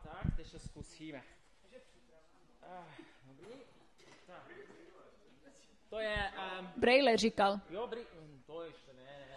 Tak, 0.03 0.36
teď 0.36 0.51
to 0.51 0.60
zkusíme. 0.60 1.22
To 5.89 6.00
je... 6.00 6.32
Um... 6.60 6.70
Braille 6.77 7.17
říkal. 7.17 7.60
Jo, 7.70 7.88
bri... 7.88 8.01
Hm, 8.20 8.41
to 8.46 8.63
ještě 8.63 8.91
ne. 8.94 9.27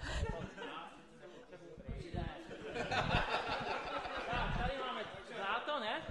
tady 4.58 4.78
máme 4.78 5.02
dláto, 5.36 5.80
ne? 5.80 6.02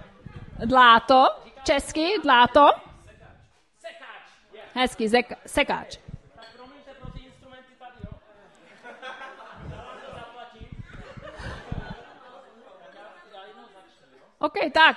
Dláto, 0.66 1.26
česky, 1.64 2.08
dláto. 2.22 2.70
Sekáč. 3.78 4.30
Hezky, 4.74 5.08
zek, 5.08 5.32
sekáč. 5.46 6.07
OK, 14.38 14.54
tak. 14.72 14.96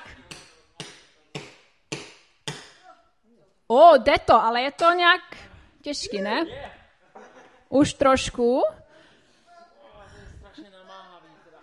O, 3.68 3.98
jde 3.98 4.20
to, 4.26 4.34
ale 4.34 4.62
je 4.62 4.72
to 4.72 4.92
nějak 4.92 5.22
těžký, 5.82 6.22
ne? 6.22 6.46
Už 7.70 7.94
trošku. 7.94 8.64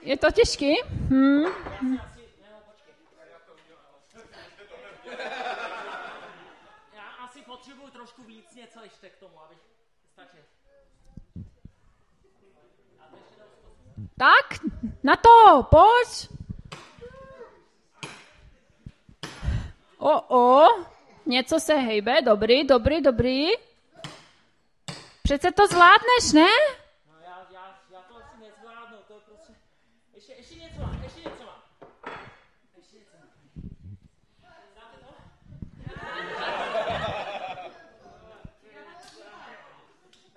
Je 0.00 0.16
to 0.16 0.30
těžký? 0.30 0.82
Hmm. 0.82 1.44
Já 6.92 7.08
asi 7.24 7.42
potřebuji 7.42 7.90
trošku 7.90 8.22
víc 8.22 8.54
něco 8.54 8.80
ještě 8.82 9.10
k 9.10 9.16
tomu, 9.16 9.42
abych 9.42 9.58
stačil. 10.12 10.40
Tak, 14.18 14.60
na 15.02 15.16
to, 15.16 15.62
pojď. 15.62 16.37
O, 20.08 20.24
o, 20.28 20.68
něco 21.26 21.60
se 21.60 21.74
hejbe, 21.74 22.22
dobrý, 22.22 22.64
dobrý, 22.64 23.00
dobrý. 23.00 23.46
Přece 25.22 25.52
to 25.52 25.66
zvládneš, 25.66 26.32
ne? 26.34 26.46
No 27.08 27.14
já, 27.22 27.46
já, 27.52 27.80
já 27.92 28.00
to 28.00 28.16
asi 28.16 28.36
nezvládnu, 28.40 28.96
to 29.08 29.14
je 29.14 29.20
prostě... 29.20 29.52
Ještě, 30.14 30.32
ještě 30.32 30.54
něco 30.54 30.80
mám, 30.80 31.02
ještě 31.02 31.20
něco 31.20 31.42
mám. 31.44 31.62
Ještě 32.76 32.96
něco 32.96 33.16
mám. 33.16 33.28
Znáte 34.72 34.96
to? 35.04 35.14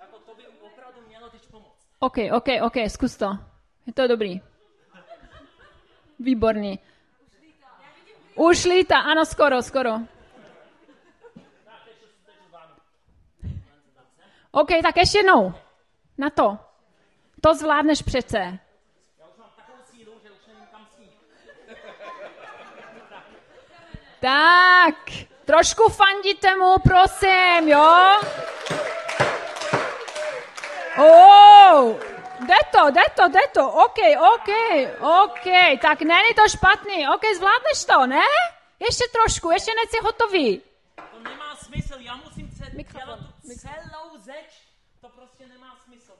Jako 0.00 0.18
to 0.18 0.34
by 0.34 0.42
opravdu 0.60 1.00
mělo 1.08 1.30
teď 1.30 1.46
pomoct. 1.50 1.86
OK, 1.98 2.16
OK, 2.32 2.48
OK, 2.62 2.76
zkus 2.88 3.16
to. 3.16 3.38
Je 3.86 3.92
to 3.92 4.06
dobrý. 4.06 4.40
Výborný. 6.18 6.78
Už 8.34 8.64
líta, 8.64 8.98
ano, 8.98 9.24
skoro, 9.24 9.62
skoro. 9.62 9.90
OK, 14.50 14.68
tak 14.82 14.96
ještě 14.96 15.18
jednou. 15.18 15.54
Na 16.18 16.30
to. 16.30 16.58
To 17.40 17.54
zvládneš 17.54 18.02
přece. 18.02 18.58
Tak, 24.20 24.94
trošku 25.44 25.88
fandíte 25.88 26.56
mu, 26.56 26.74
prosím, 26.78 27.68
jo? 27.68 28.20
Oh, 30.98 32.11
jde 32.46 32.60
to, 32.72 32.90
jde 32.90 33.02
to, 33.16 33.28
jde 33.28 33.40
to, 33.54 33.70
OK, 33.70 33.98
OK, 34.34 34.50
OK, 35.00 35.46
tak 35.82 36.02
není 36.02 36.34
to 36.36 36.48
špatný, 36.48 37.08
OK, 37.08 37.22
zvládneš 37.36 37.84
to, 37.84 38.06
ne? 38.06 38.26
Ještě 38.80 39.04
trošku, 39.12 39.50
ještě 39.50 39.70
nejsi 39.74 39.98
hotový. 40.04 40.62
To 40.96 41.22
nemá 41.22 41.56
smysl, 41.56 41.94
já 41.98 42.16
musím 42.16 42.52
dělat 42.92 43.18
tu 43.42 43.48
celou 43.58 44.18
zeč, 44.18 44.50
to 45.00 45.08
prostě 45.08 45.46
nemá 45.46 45.76
smysl. 45.84 46.12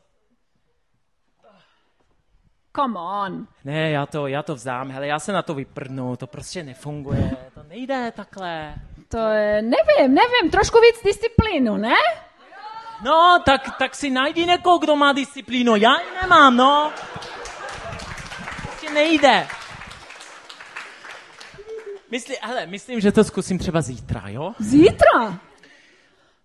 Come 2.76 3.00
on. 3.00 3.46
Ne, 3.64 3.90
já 3.90 4.06
to, 4.06 4.26
já 4.26 4.42
to 4.42 4.54
vzdám, 4.54 4.90
hele, 4.90 5.06
já 5.06 5.18
se 5.18 5.32
na 5.32 5.42
to 5.42 5.54
vyprdnu, 5.54 6.16
to 6.16 6.26
prostě 6.26 6.62
nefunguje, 6.62 7.36
to 7.54 7.62
nejde 7.62 8.12
takhle. 8.16 8.74
To 9.08 9.18
je, 9.18 9.62
nevím, 9.62 10.14
nevím, 10.14 10.50
trošku 10.50 10.78
víc 10.80 11.02
disciplínu, 11.04 11.76
ne? 11.76 11.96
No, 13.02 13.42
tak, 13.44 13.78
tak 13.78 13.94
si 13.94 14.10
najdi 14.10 14.46
někoho, 14.46 14.78
kdo 14.78 14.96
má 14.96 15.12
disciplínu. 15.12 15.76
Já 15.76 15.92
ji 16.00 16.06
nemám, 16.22 16.56
no. 16.56 16.92
Prostě 18.62 18.90
nejde. 18.90 19.46
Myslí, 22.10 22.34
hele, 22.42 22.66
myslím, 22.66 23.00
že 23.00 23.12
to 23.12 23.24
zkusím 23.24 23.58
třeba 23.58 23.80
zítra, 23.80 24.22
jo? 24.26 24.52
Zítra? 24.58 25.38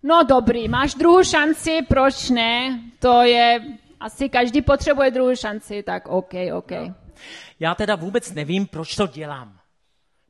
No 0.02 0.22
dobrý, 0.22 0.68
máš 0.68 0.94
druhou 0.94 1.24
šanci, 1.24 1.78
proč 1.88 2.30
ne? 2.30 2.80
To 2.98 3.22
je, 3.22 3.60
asi 4.00 4.28
každý 4.28 4.62
potřebuje 4.62 5.10
druhou 5.10 5.36
šanci, 5.36 5.82
tak 5.82 6.08
OK, 6.08 6.32
OK. 6.54 6.70
No. 6.70 6.94
Já 7.60 7.74
teda 7.74 7.96
vůbec 7.96 8.32
nevím, 8.32 8.66
proč 8.66 8.96
to 8.96 9.06
dělám. 9.06 9.58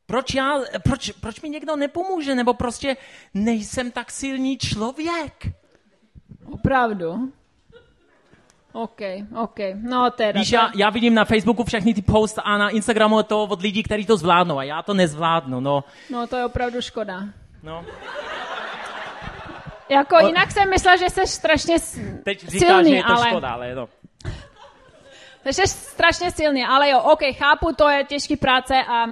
Proč, 0.07 0.35
já, 0.35 0.61
proč, 0.85 1.11
proč 1.11 1.41
mi 1.41 1.49
někdo 1.49 1.77
nepomůže, 1.77 2.35
nebo 2.35 2.55
prostě 2.55 2.97
nejsem 3.35 3.91
tak 3.91 4.11
silný 4.11 4.59
člověk. 4.59 5.47
Opravdu? 6.53 7.33
OK, 8.73 9.01
OK. 9.37 9.59
No 9.83 10.11
teda. 10.11 10.41
Víš, 10.41 10.53
já, 10.53 10.71
já 10.77 10.91
vidím 10.91 11.15
na 11.15 11.25
Facebooku 11.25 11.65
všechny 11.65 11.95
ty 11.95 12.03
post 12.03 12.39
a 12.45 12.59
na 12.59 12.69
Instagramu 12.69 13.23
to 13.23 13.43
od 13.43 13.63
lidí, 13.63 13.83
kteří 13.83 14.07
to 14.07 14.17
zvládnou 14.17 14.59
a 14.59 14.63
já 14.63 14.83
to 14.83 14.95
nezvládnu, 14.95 15.61
no. 15.61 15.85
No 16.11 16.27
to 16.27 16.37
je 16.37 16.45
opravdu 16.45 16.81
škoda. 16.81 17.23
No. 17.63 17.85
Jako 19.89 20.17
o... 20.17 20.27
jinak 20.27 20.51
jsem 20.51 20.71
myslela, 20.71 20.97
že 20.97 21.11
jsi 21.11 21.27
strašně 21.27 21.77
Teď 22.25 22.49
říká, 22.49 22.67
silný, 22.67 22.91
že 22.91 22.97
je 22.97 23.03
to 23.03 23.13
ale... 23.13 23.29
škoda, 23.29 23.49
ale 23.49 23.75
no. 23.75 23.89
Jsi 25.45 25.69
strašně 25.69 26.31
silný, 26.31 26.65
ale 26.65 26.91
jo, 26.91 27.01
OK, 27.01 27.21
chápu, 27.33 27.73
to 27.73 27.89
je 27.89 28.05
těžký 28.05 28.37
práce 28.37 28.75
a 28.89 29.07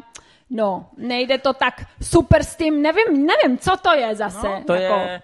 no, 0.50 0.86
nejde 0.96 1.38
to 1.38 1.52
tak 1.52 1.74
super 2.02 2.44
s 2.44 2.56
tím, 2.56 2.82
nevím, 2.82 3.26
nevím, 3.26 3.58
co 3.58 3.76
to 3.76 3.94
je 3.94 4.14
zase. 4.14 4.48
No, 4.48 4.62
to 4.66 4.74
jako... 4.74 5.00
je 5.00 5.22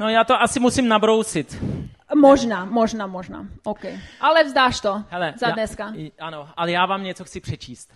No 0.00 0.08
já 0.08 0.24
to 0.24 0.42
asi 0.42 0.60
musím 0.60 0.88
nabrousit. 0.88 1.56
Možná, 2.14 2.64
možná, 2.64 3.06
možná. 3.06 3.46
OK. 3.64 3.84
Ale 4.20 4.44
vzdáš 4.44 4.80
to 4.80 5.04
Hele, 5.08 5.34
za 5.36 5.50
dneska. 5.50 5.92
Já, 5.94 6.10
ano, 6.18 6.48
ale 6.56 6.72
já 6.72 6.86
vám 6.86 7.02
něco 7.02 7.24
chci 7.24 7.40
přečíst. 7.40 7.92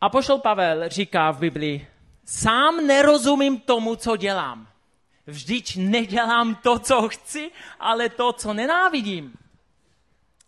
A 0.00 0.08
pošel 0.08 0.38
Pavel 0.38 0.88
říká 0.88 1.30
v 1.30 1.38
Biblii, 1.38 1.88
sám 2.24 2.86
nerozumím 2.86 3.60
tomu, 3.60 3.96
co 3.96 4.16
dělám. 4.16 4.66
Vždyť 5.26 5.76
nedělám 5.76 6.54
to, 6.54 6.78
co 6.78 7.08
chci, 7.08 7.50
ale 7.80 8.08
to, 8.08 8.32
co 8.32 8.54
nenávidím. 8.54 9.32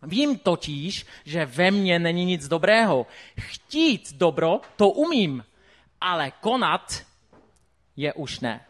Vím 0.03 0.39
totiž, 0.39 1.07
že 1.25 1.47
ve 1.47 1.71
mně 1.71 1.99
není 1.99 2.25
nic 2.25 2.49
dobrého. 2.49 3.07
Chtít 3.41 4.13
dobro, 4.13 4.61
to 4.77 4.89
umím, 4.89 5.45
ale 6.01 6.31
konat 6.31 7.03
je 7.97 8.13
už 8.13 8.41
ne. 8.41 8.61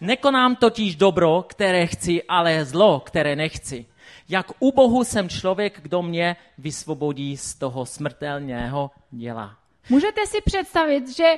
Nekonám 0.00 0.56
totiž 0.56 0.96
dobro, 0.96 1.42
které 1.42 1.86
chci, 1.86 2.22
ale 2.22 2.64
zlo, 2.64 3.00
které 3.00 3.36
nechci. 3.36 3.86
Jak 4.28 4.46
u 4.58 4.72
Bohu 4.72 5.04
jsem 5.04 5.28
člověk, 5.28 5.80
kdo 5.80 6.02
mě 6.02 6.36
vysvobodí 6.58 7.36
z 7.36 7.54
toho 7.54 7.86
smrtelného 7.86 8.90
děla. 9.10 9.56
Můžete 9.88 10.26
si 10.26 10.40
představit, 10.44 11.16
že, 11.16 11.34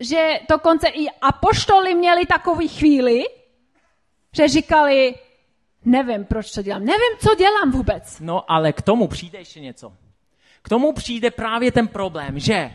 že 0.00 0.40
dokonce 0.50 0.88
i 0.88 1.06
apoštoli 1.20 1.94
měli 1.94 2.26
takový 2.26 2.68
chvíli, 2.68 3.24
že 4.36 4.48
říkali, 4.48 5.14
nevím, 5.84 6.24
proč 6.24 6.50
to 6.50 6.62
dělám, 6.62 6.84
nevím, 6.84 7.18
co 7.20 7.34
dělám 7.34 7.70
vůbec. 7.70 8.20
No 8.20 8.50
ale 8.50 8.72
k 8.72 8.82
tomu 8.82 9.08
přijde 9.08 9.38
ještě 9.38 9.60
něco. 9.60 9.92
K 10.62 10.68
tomu 10.68 10.92
přijde 10.92 11.30
právě 11.30 11.72
ten 11.72 11.88
problém, 11.88 12.38
že 12.38 12.72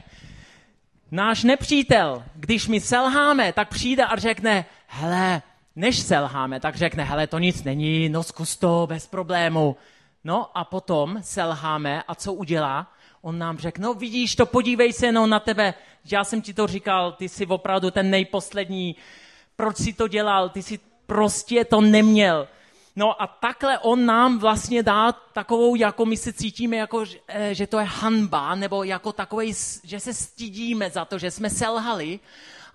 náš 1.11 1.43
nepřítel, 1.43 2.23
když 2.35 2.67
my 2.67 2.81
selháme, 2.81 3.53
tak 3.53 3.69
přijde 3.69 4.05
a 4.05 4.15
řekne, 4.15 4.65
hele, 4.87 5.41
než 5.75 5.99
selháme, 5.99 6.59
tak 6.59 6.75
řekne, 6.75 7.03
hele, 7.03 7.27
to 7.27 7.39
nic 7.39 7.63
není, 7.63 8.09
no 8.09 8.23
zkus 8.23 8.57
to 8.57 8.87
bez 8.89 9.07
problému. 9.07 9.75
No 10.23 10.57
a 10.57 10.63
potom 10.63 11.17
selháme 11.21 12.03
a 12.07 12.15
co 12.15 12.33
udělá? 12.33 12.93
On 13.21 13.37
nám 13.37 13.57
řekne, 13.57 13.83
no 13.83 13.93
vidíš 13.93 14.35
to, 14.35 14.45
podívej 14.45 14.93
se 14.93 15.11
no 15.11 15.27
na 15.27 15.39
tebe, 15.39 15.73
já 16.11 16.23
jsem 16.23 16.41
ti 16.41 16.53
to 16.53 16.67
říkal, 16.67 17.11
ty 17.11 17.29
jsi 17.29 17.45
opravdu 17.45 17.91
ten 17.91 18.09
nejposlední, 18.09 18.95
proč 19.55 19.77
jsi 19.77 19.93
to 19.93 20.07
dělal, 20.07 20.49
ty 20.49 20.63
jsi 20.63 20.79
prostě 21.05 21.65
to 21.65 21.81
neměl. 21.81 22.47
No 22.95 23.21
a 23.21 23.27
takhle 23.27 23.79
on 23.79 24.05
nám 24.05 24.39
vlastně 24.39 24.83
dá 24.83 25.11
takovou, 25.11 25.75
jako 25.75 26.05
my 26.05 26.17
se 26.17 26.33
cítíme, 26.33 26.77
jako, 26.77 27.03
eh, 27.27 27.55
že 27.55 27.67
to 27.67 27.79
je 27.79 27.85
hanba, 27.85 28.55
nebo 28.55 28.83
jako 28.83 29.13
takový, 29.13 29.53
že 29.83 29.99
se 29.99 30.13
stydíme 30.13 30.89
za 30.89 31.05
to, 31.05 31.17
že 31.17 31.31
jsme 31.31 31.49
selhali. 31.49 32.19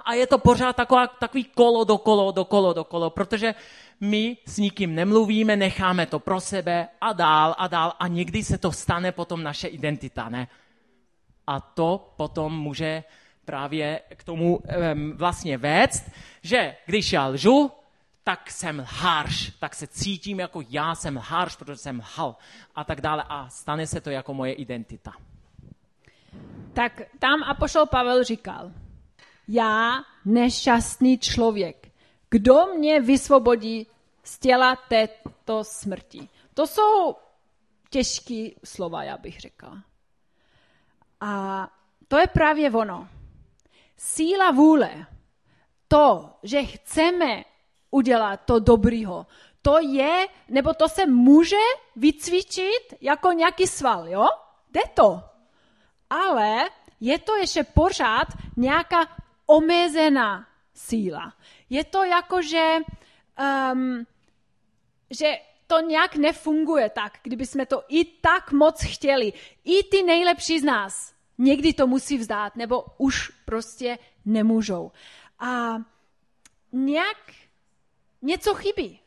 A 0.05 0.15
je 0.15 0.27
to 0.27 0.38
pořád 0.38 0.77
taková, 0.77 1.07
takový 1.07 1.45
kolo 1.45 1.85
dokolo, 1.85 2.33
dokolo, 2.33 2.73
dokolo, 2.73 3.11
protože 3.11 3.55
my 4.01 4.37
s 4.47 4.59
nikým 4.59 4.95
nemluvíme, 4.95 5.57
necháme 5.57 6.07
to 6.07 6.19
pro 6.19 6.41
sebe 6.41 6.88
a 7.01 7.12
dál 7.12 7.55
a 7.59 7.69
dál 7.69 7.93
a 7.99 8.09
někdy 8.09 8.45
se 8.45 8.59
to 8.59 8.73
stane 8.73 9.12
potom 9.12 9.43
naše 9.43 9.69
identita, 9.69 10.29
ne? 10.29 10.49
A 11.47 11.61
to 11.61 12.15
potom 12.17 12.59
může 12.59 13.05
právě 13.45 14.01
k 14.17 14.25
tomu 14.25 14.57
um, 14.57 15.12
vlastně 15.17 15.59
vést, 15.59 16.11
že 16.43 16.77
když 16.87 17.12
já 17.12 17.27
lžu, 17.27 17.71
tak 18.25 18.51
jsem 18.51 18.85
harš, 18.87 19.51
tak 19.59 19.75
se 19.75 19.87
cítím 19.87 20.41
jako 20.41 20.62
já 20.69 20.95
jsem 20.95 21.17
harš, 21.17 21.57
protože 21.57 21.77
jsem 21.77 22.03
hal 22.15 22.37
a 22.75 22.85
tak 22.85 23.01
dále 23.01 23.25
a 23.29 23.49
stane 23.49 23.87
se 23.87 24.01
to 24.01 24.11
jako 24.11 24.35
moje 24.35 24.53
identita. 24.53 25.12
Tak 26.73 27.03
tam 27.19 27.43
Apoštol 27.43 27.87
Pavel 27.87 28.25
říkal, 28.25 28.71
já 29.48 30.05
nešťastný 30.24 31.18
člověk, 31.18 31.88
kdo 32.31 32.66
mě 32.66 33.00
vysvobodí 33.00 33.87
z 34.24 34.38
těla 34.38 34.76
této 34.76 35.64
smrti. 35.64 36.28
To 36.55 36.66
jsou 36.66 37.16
těžké 37.90 38.48
slova, 38.64 39.02
já 39.02 39.18
bych 39.18 39.40
řekla. 39.40 39.83
A 41.20 41.68
to 42.09 42.18
je 42.18 42.26
právě 42.26 42.70
ono. 42.70 43.09
Síla 43.96 44.50
vůle, 44.50 45.07
to, 45.88 46.31
že 46.42 46.62
chceme 46.62 47.44
udělat 47.90 48.40
to 48.44 48.59
dobrýho. 48.59 49.26
To 49.62 49.78
je, 49.78 50.26
nebo 50.48 50.74
to 50.74 50.88
se 50.88 51.07
může 51.07 51.57
vycvičit 51.96 52.94
jako 53.00 53.33
nějaký 53.33 53.66
sval, 53.66 54.09
jo? 54.09 54.26
Jde 54.70 54.81
to. 54.94 55.22
Ale 56.11 56.70
je 57.00 57.18
to 57.18 57.37
ještě 57.37 57.64
pořád 57.64 58.28
nějaká 58.57 59.07
omezená 59.53 60.47
síla. 60.75 61.35
Je 61.71 61.85
to 61.85 62.05
jako, 62.05 62.43
že, 62.43 62.77
um, 63.73 64.07
že 65.11 65.33
to 65.67 65.81
nějak 65.81 66.17
nefunguje 66.17 66.91
tak, 66.91 67.19
kdyby 67.23 67.47
jsme 67.47 67.67
to 67.67 67.85
i 67.88 68.05
tak 68.05 68.53
moc 68.53 68.85
chtěli. 68.85 69.33
I 69.65 69.83
ty 69.83 70.03
nejlepší 70.03 70.61
z 70.61 70.65
nás 70.65 71.15
někdy 71.38 71.73
to 71.73 71.87
musí 71.87 72.19
vzdát, 72.19 72.57
nebo 72.57 72.85
už 72.99 73.29
prostě 73.45 73.99
nemůžou. 74.25 74.93
A 75.38 75.77
nějak 76.73 77.17
něco 78.23 78.55
chybí. 78.55 79.01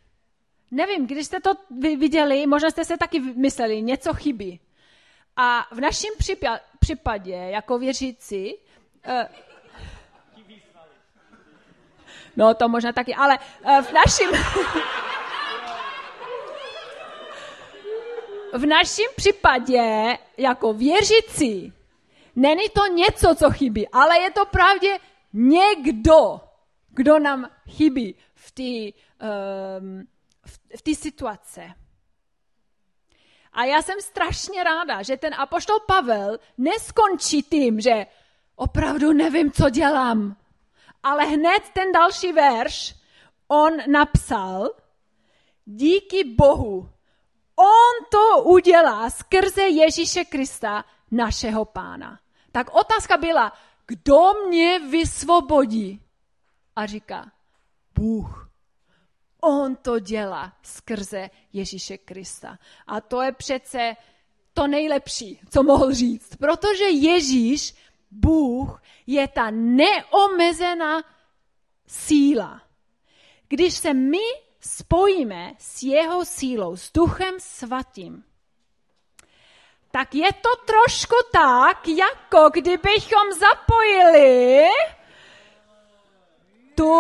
Nevím, 0.72 1.08
když 1.08 1.26
jste 1.26 1.40
to 1.40 1.54
viděli, 1.98 2.48
možná 2.48 2.70
jste 2.70 2.86
se 2.86 2.98
taky 2.98 3.20
mysleli, 3.20 3.82
něco 3.82 4.14
chybí. 4.14 4.60
A 5.36 5.68
v 5.72 5.80
našem 5.82 6.14
případě, 6.80 7.34
jako 7.34 7.80
věřící, 7.80 8.54
uh, 8.56 9.45
no 12.36 12.54
to 12.54 12.70
možná 12.70 12.92
taky, 12.92 13.16
ale 13.16 13.40
uh, 13.40 13.82
v 13.82 13.92
našem... 13.94 14.30
v 18.54 18.66
našem 18.66 19.06
případě, 19.16 20.18
jako 20.38 20.74
věřící, 20.74 21.74
není 22.36 22.70
to 22.70 22.88
něco, 22.88 23.36
co 23.36 23.52
chybí, 23.52 23.88
ale 23.90 24.20
je 24.20 24.32
to 24.32 24.46
právě 24.46 25.00
někdo, 25.34 26.42
kdo 26.90 27.20
nám 27.20 27.50
chybí 27.70 28.16
v 28.36 28.52
té 28.52 28.98
um, 29.80 30.08
v, 30.46 30.78
v 30.78 30.82
té 30.82 30.96
situace. 30.96 31.74
A 33.54 33.64
já 33.64 33.82
jsem 33.82 34.02
strašně 34.02 34.64
ráda, 34.64 35.02
že 35.02 35.18
ten 35.18 35.34
apoštol 35.34 35.80
Pavel 35.80 36.40
neskončí 36.58 37.44
tím, 37.44 37.82
že 37.82 38.06
opravdu 38.56 39.14
nevím, 39.14 39.52
co 39.52 39.70
dělám. 39.70 40.36
Ale 41.06 41.26
hned 41.26 41.70
ten 41.74 41.92
další 41.92 42.32
verš 42.32 42.96
on 43.48 43.74
napsal, 43.92 44.70
díky 45.66 46.24
Bohu, 46.24 46.90
on 47.56 48.06
to 48.12 48.44
udělá 48.44 49.10
skrze 49.10 49.62
Ježíše 49.62 50.26
Krista, 50.26 50.86
našeho 51.12 51.66
pána. 51.66 52.20
Tak 52.52 52.76
otázka 52.76 53.18
byla, 53.18 53.54
kdo 53.88 54.34
mě 54.48 54.80
vysvobodí? 54.80 56.02
A 56.76 56.86
říká, 56.86 57.32
Bůh. 57.96 58.50
On 59.42 59.76
to 59.76 60.00
dělá 60.00 60.54
skrze 60.62 61.30
Ježíše 61.54 61.98
Krista. 61.98 62.58
A 62.88 63.02
to 63.02 63.22
je 63.22 63.32
přece 63.32 63.96
to 64.54 64.68
nejlepší, 64.68 65.40
co 65.50 65.64
mohl 65.64 65.94
říct. 65.94 66.36
Protože 66.36 66.84
Ježíš, 66.84 67.76
Bůh, 68.12 68.82
je 69.08 69.28
ta 69.28 69.48
neomezená 69.52 71.04
síla. 71.88 72.62
Když 73.48 73.74
se 73.74 73.94
my 73.94 74.24
spojíme 74.60 75.54
s 75.60 75.84
jeho 75.84 76.26
sílou, 76.26 76.76
s 76.76 76.92
duchem 76.92 77.36
svatým, 77.40 78.24
tak 79.92 80.16
je 80.16 80.34
to 80.34 80.50
trošku 80.66 81.16
tak, 81.32 81.88
jako 81.88 82.50
kdybychom 82.54 83.32
zapojili 83.40 84.66
tu 86.76 86.92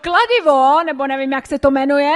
kladivo, 0.00 0.82
nebo 0.84 1.06
nevím, 1.06 1.32
jak 1.32 1.46
se 1.46 1.58
to 1.58 1.70
jmenuje, 1.70 2.14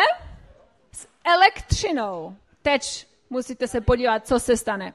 s 0.92 1.08
elektřinou. 1.24 2.36
Teď 2.62 3.06
musíte 3.30 3.68
se 3.68 3.80
podívat, 3.80 4.26
co 4.26 4.40
se 4.40 4.56
stane. 4.56 4.94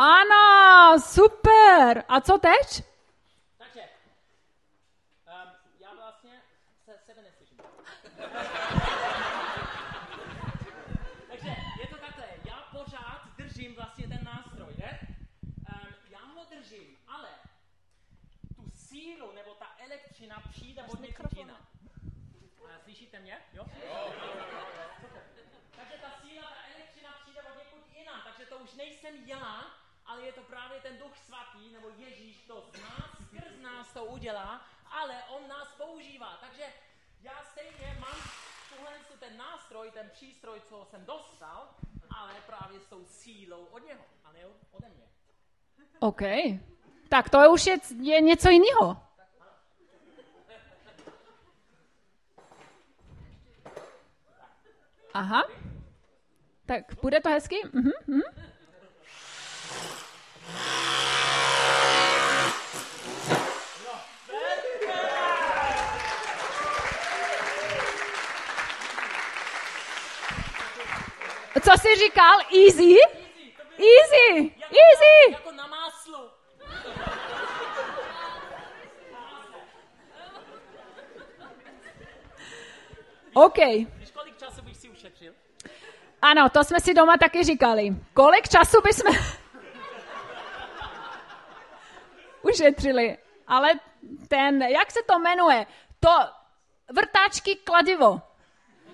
Ano, 0.00 0.98
super. 1.00 2.04
A 2.08 2.20
co 2.20 2.38
teď? 2.38 2.84
Takže, 3.58 3.80
um, 5.26 5.50
já 5.80 5.94
vlastně 5.94 6.42
se 6.84 6.98
sebe 7.06 7.22
neslyším. 7.22 7.58
Takže 11.28 11.48
je 11.80 11.86
to 11.90 11.96
takhle, 11.96 12.24
já 12.44 12.56
pořád 12.72 13.20
držím 13.36 13.74
vlastně 13.74 14.08
ten 14.08 14.24
nástroj, 14.24 14.74
ne? 14.78 14.98
Um, 15.42 15.94
já 16.10 16.18
ho 16.18 16.44
držím, 16.44 16.96
ale 17.08 17.28
tu 18.56 18.70
sílu 18.74 19.32
nebo 19.32 19.54
ta 19.54 19.66
elektřina 19.78 20.42
přijde 20.50 20.82
od 20.82 21.00
někud 21.00 21.32
jinak. 21.32 21.60
Slyšíte 22.84 23.18
mě? 23.18 23.38
Jo? 23.52 23.64
jo. 23.86 24.14
Takže 25.76 25.94
ta 26.00 26.10
síla, 26.20 26.50
ta 26.50 26.74
elektřina 26.76 27.10
přijde 27.22 27.42
od 27.42 27.58
někud 27.58 27.96
jinam, 27.96 28.20
takže 28.24 28.46
to 28.46 28.58
už 28.58 28.74
nejsem 28.74 29.14
já, 29.26 29.77
ale 30.18 30.26
je 30.26 30.32
to 30.32 30.42
právě 30.42 30.80
ten 30.80 30.98
duch 30.98 31.16
svatý, 31.26 31.72
nebo 31.72 31.88
Ježíš, 31.96 32.36
to 32.46 32.60
z 32.60 32.80
nás, 32.80 33.10
skrz 33.26 33.62
nás 33.62 33.92
to 33.92 34.04
udělá, 34.04 34.66
ale 34.90 35.22
on 35.28 35.48
nás 35.48 35.68
používá. 35.76 36.38
Takže 36.40 36.64
já 37.22 37.44
stejně 37.44 37.96
mám 38.00 38.16
tuhle 38.76 38.90
ten 39.18 39.36
nástroj, 39.36 39.90
ten 39.90 40.10
přístroj, 40.10 40.60
co 40.68 40.86
jsem 40.90 41.04
dostal, 41.04 41.68
ale 42.10 42.32
právě 42.46 42.80
s 42.80 42.86
tou 42.86 43.04
sílou 43.06 43.64
od 43.64 43.86
něho, 43.86 44.04
a 44.24 44.32
ne 44.32 44.40
ode 44.72 44.88
mě. 44.88 45.06
OK. 46.00 46.22
Tak 47.08 47.30
to 47.30 47.52
už 47.52 47.66
je, 47.66 47.76
je 48.02 48.20
něco 48.20 48.48
jiného. 48.48 49.02
Aha. 55.14 55.48
Tak 56.66 56.84
bude 57.02 57.20
to 57.20 57.30
hezky? 57.30 57.56
Mhm, 57.72 57.92
mhm. 58.06 58.48
Co 71.60 71.72
jsi 71.78 71.96
říkal? 71.96 72.38
Easy? 72.40 72.94
Easy! 73.78 74.54
Easy! 74.62 75.32
Jako 75.32 75.52
na 75.52 75.66
máslu. 75.66 76.30
OK. 83.34 83.58
Víš, 83.58 84.10
kolik 84.10 84.38
času 84.38 84.62
bych 84.62 84.76
si 84.76 84.88
ušetřil? 84.88 85.34
Ano, 86.22 86.48
to 86.48 86.64
jsme 86.64 86.80
si 86.80 86.94
doma 86.94 87.16
taky 87.16 87.44
říkali. 87.44 87.96
Kolik 88.14 88.48
času 88.48 88.80
bychom 88.82 89.14
ušetřili. 92.42 93.18
Ale 93.46 93.68
ten, 94.28 94.62
jak 94.62 94.90
se 94.90 95.00
to 95.06 95.18
jmenuje? 95.18 95.66
To 96.00 96.10
vrtáčky 96.94 97.56
kladivo. 97.56 98.22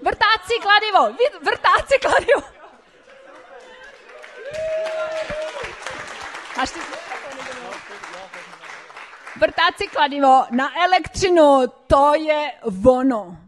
Vrtáci 0.04 0.54
kladivo. 0.62 1.16
Vrtáci 1.42 1.98
kladivo. 1.98 2.42
Máš 6.56 6.70
ty 6.70 6.80
Vrtáci 9.36 9.86
kladivo 9.86 10.46
na 10.50 10.84
elektřinu, 10.84 11.64
to 11.86 12.14
je 12.14 12.52
vono. 12.64 13.43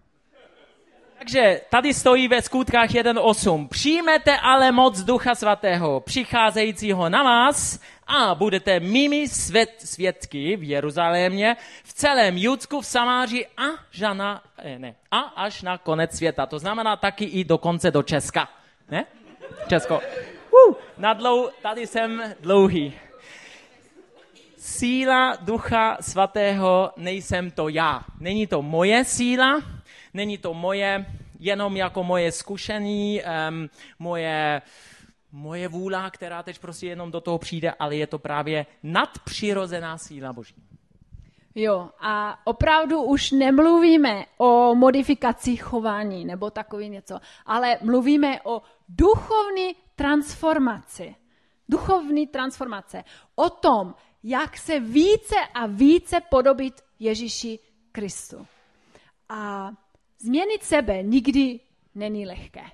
Takže 1.19 1.61
tady 1.71 1.95
stojí 1.95 2.29
ve 2.29 2.43
skutkách 2.43 2.91
1.8. 2.91 3.69
Přijmete 3.69 4.37
ale 4.37 4.73
moc 4.73 5.01
Ducha 5.01 5.35
Svatého, 5.35 6.01
přicházejícího 6.01 7.09
na 7.09 7.23
vás 7.23 7.81
a 8.07 8.35
budete 8.35 8.81
mými 8.81 9.29
svět, 9.29 9.75
svědky 9.79 10.57
v 10.57 10.63
Jeruzalémě, 10.63 11.57
v 11.85 11.93
celém 11.93 12.39
Judsku, 12.39 12.81
v 12.81 12.87
Samáři 12.87 13.47
a, 13.47 13.65
žana, 13.91 14.43
eh, 14.59 14.79
ne, 14.79 14.95
a 15.11 15.19
až 15.19 15.63
na 15.63 15.79
konec 15.79 16.17
světa. 16.17 16.47
To 16.47 16.59
znamená 16.59 16.97
taky 16.97 17.25
i 17.25 17.45
dokonce 17.45 17.91
do 17.91 18.03
Česka. 18.03 18.49
Ne? 18.91 19.05
Česko. 19.69 20.01
Uh, 20.69 20.75
na 20.99 21.13
dlou, 21.13 21.49
tady 21.63 21.87
jsem 21.87 22.23
dlouhý. 22.41 22.93
Síla 24.57 25.37
Ducha 25.41 25.97
Svatého 26.01 26.91
nejsem 26.97 27.51
to 27.51 27.69
já. 27.69 28.05
Není 28.21 28.47
to 28.47 28.63
moje 28.63 29.05
síla, 29.05 29.63
není 30.17 30.39
to 30.39 30.55
moje, 30.55 31.07
jenom 31.39 31.77
jako 31.77 32.05
moje 32.05 32.33
zkušení, 32.33 33.23
um, 33.23 33.69
moje, 33.99 34.63
moje 35.33 35.69
vůle, 35.69 36.11
která 36.11 36.43
teď 36.43 36.59
prostě 36.59 36.87
jenom 36.87 37.11
do 37.11 37.21
toho 37.21 37.39
přijde, 37.39 37.71
ale 37.79 37.97
je 37.97 38.07
to 38.07 38.19
právě 38.19 38.67
nadpřirozená 38.83 39.99
síla 39.99 40.33
Boží. 40.33 40.55
Jo, 41.55 41.91
a 42.01 42.39
opravdu 42.45 43.03
už 43.03 43.31
nemluvíme 43.31 44.25
o 44.37 44.75
modifikaci 44.75 45.57
chování 45.57 46.25
nebo 46.25 46.51
takový 46.51 46.89
něco, 46.89 47.19
ale 47.47 47.79
mluvíme 47.83 48.41
o 48.45 48.63
duchovní 48.89 49.77
transformaci. 49.97 51.15
Duchovní 51.69 52.27
transformace. 52.27 53.05
O 53.35 53.51
tom, 53.51 53.95
jak 54.23 54.57
se 54.57 54.81
více 54.81 55.37
a 55.55 55.67
více 55.67 56.21
podobit 56.21 56.75
Ježíši 56.99 57.59
Kristu. 57.93 58.47
A 59.29 59.71
změnit 60.19 60.65
sebe 60.65 61.03
nikdy 61.03 61.61
není 61.95 62.27
lehké. 62.27 62.65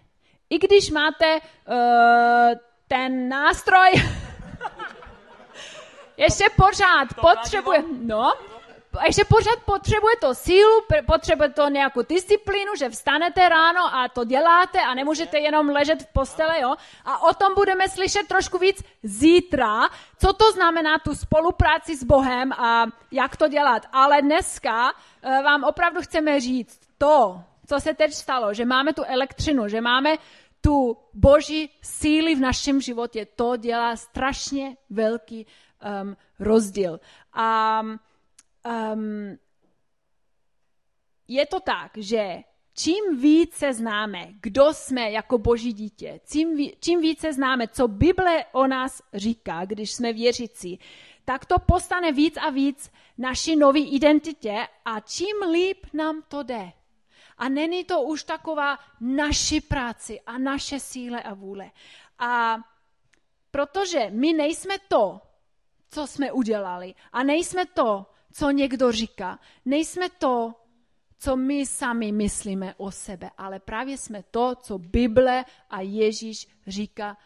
I 0.50 0.58
když 0.58 0.90
máte 0.90 1.38
uh, 1.38 1.74
ten 2.88 3.28
nástroj, 3.28 3.90
ještě 6.16 6.44
pořád 6.56 7.08
potřebuje, 7.20 7.82
no, 8.02 8.32
ještě 9.06 9.24
pořád 9.24 9.58
potřebuje 9.64 10.16
to 10.16 10.34
sílu, 10.34 10.70
potřebuje 11.06 11.48
to 11.48 11.68
nějakou 11.68 12.02
disciplínu, 12.02 12.72
že 12.78 12.88
vstanete 12.88 13.48
ráno 13.48 13.94
a 13.94 14.08
to 14.08 14.24
děláte 14.24 14.80
a 14.80 14.94
nemůžete 14.94 15.38
jenom 15.38 15.68
ležet 15.68 16.02
v 16.02 16.12
postele, 16.12 16.60
jo. 16.60 16.74
A 17.04 17.22
o 17.22 17.34
tom 17.34 17.54
budeme 17.54 17.88
slyšet 17.88 18.28
trošku 18.28 18.58
víc 18.58 18.84
zítra, 19.02 19.88
co 20.18 20.32
to 20.32 20.52
znamená 20.52 20.98
tu 20.98 21.14
spolupráci 21.14 21.96
s 21.96 22.04
Bohem 22.04 22.52
a 22.52 22.86
jak 23.10 23.36
to 23.36 23.48
dělat. 23.48 23.86
Ale 23.92 24.22
dneska 24.22 24.92
uh, 24.92 25.42
vám 25.42 25.64
opravdu 25.64 26.02
chceme 26.02 26.40
říct 26.40 26.81
to, 27.02 27.42
co 27.66 27.80
se 27.80 27.94
teď 27.94 28.12
stalo, 28.12 28.54
že 28.54 28.64
máme 28.64 28.92
tu 28.92 29.02
elektřinu, 29.02 29.68
že 29.68 29.80
máme 29.80 30.16
tu 30.60 30.96
boží 31.14 31.70
síly 31.82 32.34
v 32.34 32.40
našem 32.40 32.80
životě, 32.80 33.26
to 33.26 33.56
dělá 33.56 33.96
strašně 33.96 34.76
velký 34.90 35.46
um, 36.02 36.16
rozdíl. 36.38 37.00
A 37.32 37.80
um, 37.82 39.38
je 41.28 41.46
to 41.46 41.60
tak, 41.60 41.90
že 41.96 42.38
čím 42.74 43.20
více 43.20 43.72
známe, 43.72 44.28
kdo 44.40 44.74
jsme 44.74 45.10
jako 45.10 45.38
boží 45.38 45.72
dítě, 45.72 46.20
čím, 46.30 46.70
čím 46.80 47.00
více 47.00 47.32
známe, 47.32 47.68
co 47.68 47.88
Bible 47.88 48.44
o 48.52 48.66
nás 48.66 49.02
říká, 49.14 49.64
když 49.64 49.92
jsme 49.92 50.12
věřící, 50.12 50.78
tak 51.24 51.46
to 51.46 51.58
postane 51.58 52.12
víc 52.12 52.36
a 52.36 52.50
víc 52.50 52.90
naší 53.18 53.56
nový 53.56 53.96
identitě 53.96 54.66
a 54.84 55.00
čím 55.00 55.36
líp 55.52 55.86
nám 55.92 56.22
to 56.28 56.42
jde. 56.42 56.72
A 57.38 57.48
není 57.48 57.84
to 57.84 58.02
už 58.02 58.24
taková 58.24 58.78
naši 59.00 59.60
práci 59.60 60.20
a 60.20 60.38
naše 60.38 60.80
síle 60.80 61.22
a 61.22 61.34
vůle. 61.34 61.70
A 62.18 62.56
protože 63.50 64.10
my 64.10 64.32
nejsme 64.32 64.74
to, 64.88 65.20
co 65.90 66.06
jsme 66.06 66.32
udělali 66.32 66.94
a 67.12 67.22
nejsme 67.22 67.66
to, 67.66 68.06
co 68.32 68.50
někdo 68.50 68.92
říká, 68.92 69.38
nejsme 69.64 70.08
to, 70.08 70.54
co 71.18 71.36
my 71.36 71.66
sami 71.66 72.12
myslíme 72.12 72.74
o 72.76 72.90
sebe, 72.90 73.30
ale 73.38 73.60
právě 73.60 73.98
jsme 73.98 74.22
to, 74.22 74.54
co 74.54 74.78
Bible 74.78 75.44
a 75.70 75.80
Ježíš 75.80 76.48
říká, 76.66 77.16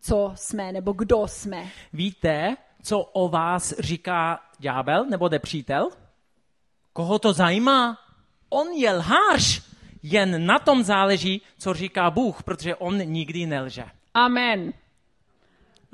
co 0.00 0.32
jsme 0.34 0.72
nebo 0.72 0.92
kdo 0.92 1.28
jsme. 1.28 1.70
Víte, 1.92 2.56
co 2.82 3.00
o 3.00 3.28
vás 3.28 3.74
říká 3.78 4.40
ďábel 4.58 5.04
nebo 5.04 5.28
nepřítel? 5.28 5.90
Koho 6.92 7.18
to 7.18 7.32
zajímá? 7.32 8.03
On 8.48 8.72
je 8.72 8.92
lhář. 8.92 9.62
Jen 10.02 10.46
na 10.46 10.58
tom 10.58 10.82
záleží, 10.82 11.42
co 11.58 11.74
říká 11.74 12.10
Bůh, 12.10 12.42
protože 12.42 12.76
on 12.76 12.98
nikdy 12.98 13.46
nelže. 13.46 13.84
Amen. 14.14 14.72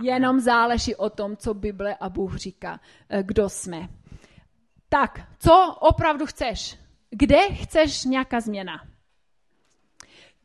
Jenom 0.03 0.41
záleží 0.41 0.95
o 0.95 1.11
tom, 1.11 1.37
co 1.37 1.55
Bible 1.55 1.95
a 2.01 2.09
Bůh 2.09 2.37
říká, 2.37 2.81
eh, 3.09 3.23
kdo 3.23 3.49
jsme. 3.49 3.89
Tak, 4.89 5.21
co 5.39 5.77
opravdu 5.81 6.27
chceš? 6.27 6.79
Kde 7.11 7.49
chceš 7.55 8.05
nějaká 8.05 8.41
změna? 8.41 8.87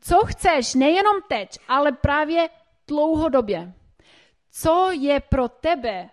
Co 0.00 0.18
chceš 0.26 0.74
nejenom 0.74 1.16
teď, 1.28 1.58
ale 1.68 1.92
právě 1.92 2.48
dlouhodobě? 2.88 3.72
Co 4.50 4.90
je 4.92 5.20
pro 5.20 5.48
tebe 5.48 6.10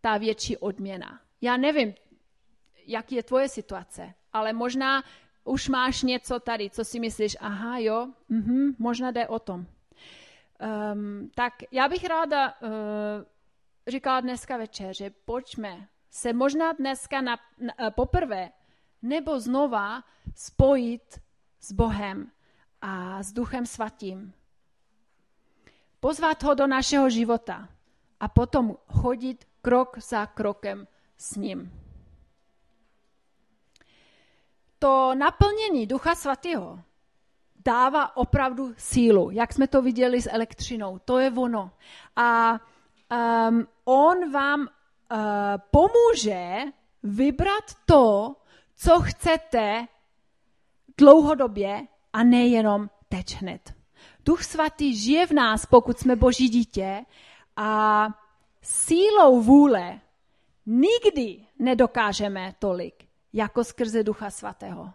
ta 0.00 0.18
větší 0.18 0.56
odměna? 0.56 1.20
Já 1.40 1.56
nevím, 1.56 1.94
jak 2.86 3.12
je 3.12 3.22
tvoje 3.22 3.48
situace, 3.48 4.14
ale 4.32 4.52
možná 4.52 5.02
už 5.44 5.68
máš 5.68 6.02
něco 6.02 6.40
tady, 6.40 6.70
co 6.70 6.84
si 6.84 7.00
myslíš, 7.00 7.36
aha, 7.40 7.78
jo, 7.78 8.08
mhm, 8.28 8.74
možná 8.78 9.10
jde 9.10 9.28
o 9.28 9.38
tom. 9.38 9.66
Um, 10.94 11.30
tak 11.34 11.52
já 11.72 11.88
bych 11.88 12.04
ráda 12.04 12.54
uh, 12.62 12.68
říkala 13.86 14.20
dneska 14.20 14.56
večer, 14.56 14.94
že 14.94 15.10
pojďme 15.24 15.88
se 16.10 16.32
možná 16.32 16.72
dneska 16.72 17.20
na, 17.20 17.36
na, 17.58 17.90
poprvé 17.90 18.50
nebo 19.02 19.40
znova 19.40 20.04
spojit 20.34 21.20
s 21.60 21.72
Bohem 21.72 22.30
a 22.80 23.22
s 23.22 23.32
Duchem 23.32 23.66
Svatým. 23.66 24.32
Pozvat 26.00 26.42
ho 26.42 26.54
do 26.54 26.66
našeho 26.66 27.10
života 27.10 27.68
a 28.20 28.28
potom 28.28 28.76
chodit 28.88 29.44
krok 29.62 29.98
za 29.98 30.26
krokem 30.26 30.86
s 31.16 31.36
ním. 31.36 31.83
To 34.84 35.14
naplnění 35.14 35.86
Ducha 35.86 36.14
Svatého 36.14 36.80
dává 37.64 38.16
opravdu 38.16 38.74
sílu, 38.76 39.30
jak 39.30 39.52
jsme 39.52 39.66
to 39.66 39.82
viděli 39.82 40.22
s 40.22 40.30
elektřinou. 40.32 40.98
To 40.98 41.18
je 41.18 41.30
ono. 41.30 41.70
A 42.16 42.52
um, 43.48 43.66
on 43.84 44.32
vám 44.32 44.60
uh, 44.60 44.66
pomůže 45.70 46.58
vybrat 47.02 47.64
to, 47.86 48.34
co 48.76 49.00
chcete 49.00 49.86
dlouhodobě 50.98 51.86
a 52.12 52.22
nejenom 52.24 52.90
teď 53.08 53.36
hned. 53.36 53.74
Duch 54.24 54.42
svatý 54.42 54.96
žije 54.96 55.26
v 55.26 55.30
nás, 55.32 55.66
pokud 55.66 55.98
jsme 55.98 56.16
boží 56.16 56.48
dítě 56.48 57.04
a 57.56 58.08
sílou 58.62 59.40
vůle 59.40 60.00
nikdy 60.66 61.46
nedokážeme 61.58 62.54
tolik, 62.58 63.04
jako 63.34 63.64
skrze 63.64 64.02
Ducha 64.02 64.30
svatého. 64.30 64.92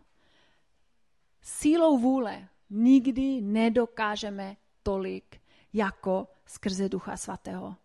Sílou 1.42 1.98
vůle 1.98 2.48
nikdy 2.70 3.42
nedokážeme 3.42 4.56
tolik, 4.84 5.42
jako 5.74 6.28
skrze 6.46 6.90
Ducha 6.90 7.18
svatého. 7.18 7.76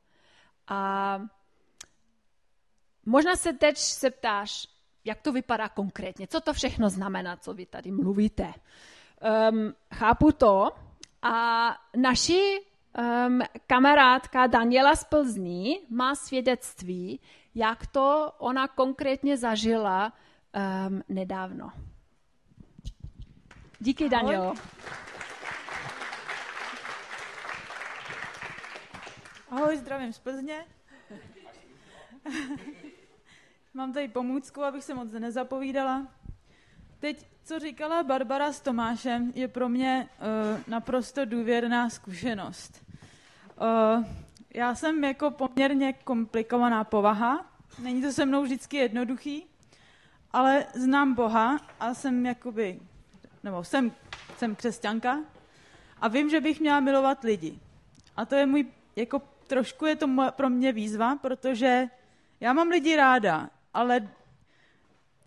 A 0.68 1.20
možná 3.06 3.36
se 3.36 3.52
teď 3.52 3.78
se 3.78 4.10
ptáš, 4.10 4.68
jak 5.04 5.20
to 5.22 5.32
vypadá 5.32 5.68
konkrétně, 5.68 6.26
co 6.26 6.40
to 6.40 6.52
všechno 6.52 6.90
znamená, 6.90 7.36
co 7.36 7.54
vy 7.54 7.66
tady 7.66 7.90
mluvíte. 7.90 8.54
Um, 9.50 9.74
chápu 9.94 10.32
to 10.32 10.70
a 11.22 11.68
naši 11.96 12.60
um, 12.98 13.40
kamarádka 13.66 14.46
Daniela 14.46 14.96
z 14.96 15.04
Plzní 15.04 15.80
má 15.90 16.14
svědectví, 16.14 17.20
jak 17.54 17.86
to 17.86 18.32
ona 18.38 18.68
konkrétně 18.68 19.36
zažila 19.36 20.12
um, 20.54 21.02
nedávno. 21.08 21.72
Díky, 23.78 24.08
Danielo. 24.08 24.54
Ahoj, 29.50 29.76
zdravím 29.76 30.12
z 30.12 30.18
Plzně. 30.18 30.64
Mám 33.74 33.92
tady 33.92 34.08
pomůcku, 34.08 34.62
abych 34.62 34.84
se 34.84 34.94
moc 34.94 35.12
nezapovídala. 35.12 36.06
Teď, 36.98 37.26
co 37.44 37.58
říkala 37.58 38.02
Barbara 38.02 38.52
s 38.52 38.60
Tomášem, 38.60 39.32
je 39.34 39.48
pro 39.48 39.68
mě 39.68 40.08
uh, 40.18 40.60
naprosto 40.68 41.24
důvěrná 41.24 41.90
zkušenost. 41.90 42.84
Uh, 43.60 44.04
já 44.54 44.74
jsem 44.74 45.04
jako 45.04 45.30
poměrně 45.30 45.92
komplikovaná 45.92 46.84
povaha, 46.84 47.46
není 47.78 48.02
to 48.02 48.12
se 48.12 48.26
mnou 48.26 48.42
vždycky 48.42 48.76
jednoduchý, 48.76 49.46
ale 50.34 50.66
znám 50.74 51.14
Boha 51.14 51.60
a 51.80 51.94
jsem 51.94 52.26
jakoby, 52.26 52.80
nebo 53.42 53.64
jsem, 53.64 53.92
jsem 54.36 54.54
křesťanka 54.54 55.20
a 56.00 56.08
vím, 56.08 56.30
že 56.30 56.40
bych 56.40 56.60
měla 56.60 56.80
milovat 56.80 57.24
lidi. 57.24 57.58
A 58.16 58.24
to 58.24 58.34
je 58.34 58.46
můj, 58.46 58.66
jako 58.96 59.22
trošku 59.46 59.86
je 59.86 59.96
to 59.96 60.06
pro 60.30 60.50
mě 60.50 60.72
výzva, 60.72 61.16
protože 61.16 61.86
já 62.40 62.52
mám 62.52 62.68
lidi 62.68 62.96
ráda, 62.96 63.50
ale 63.74 64.08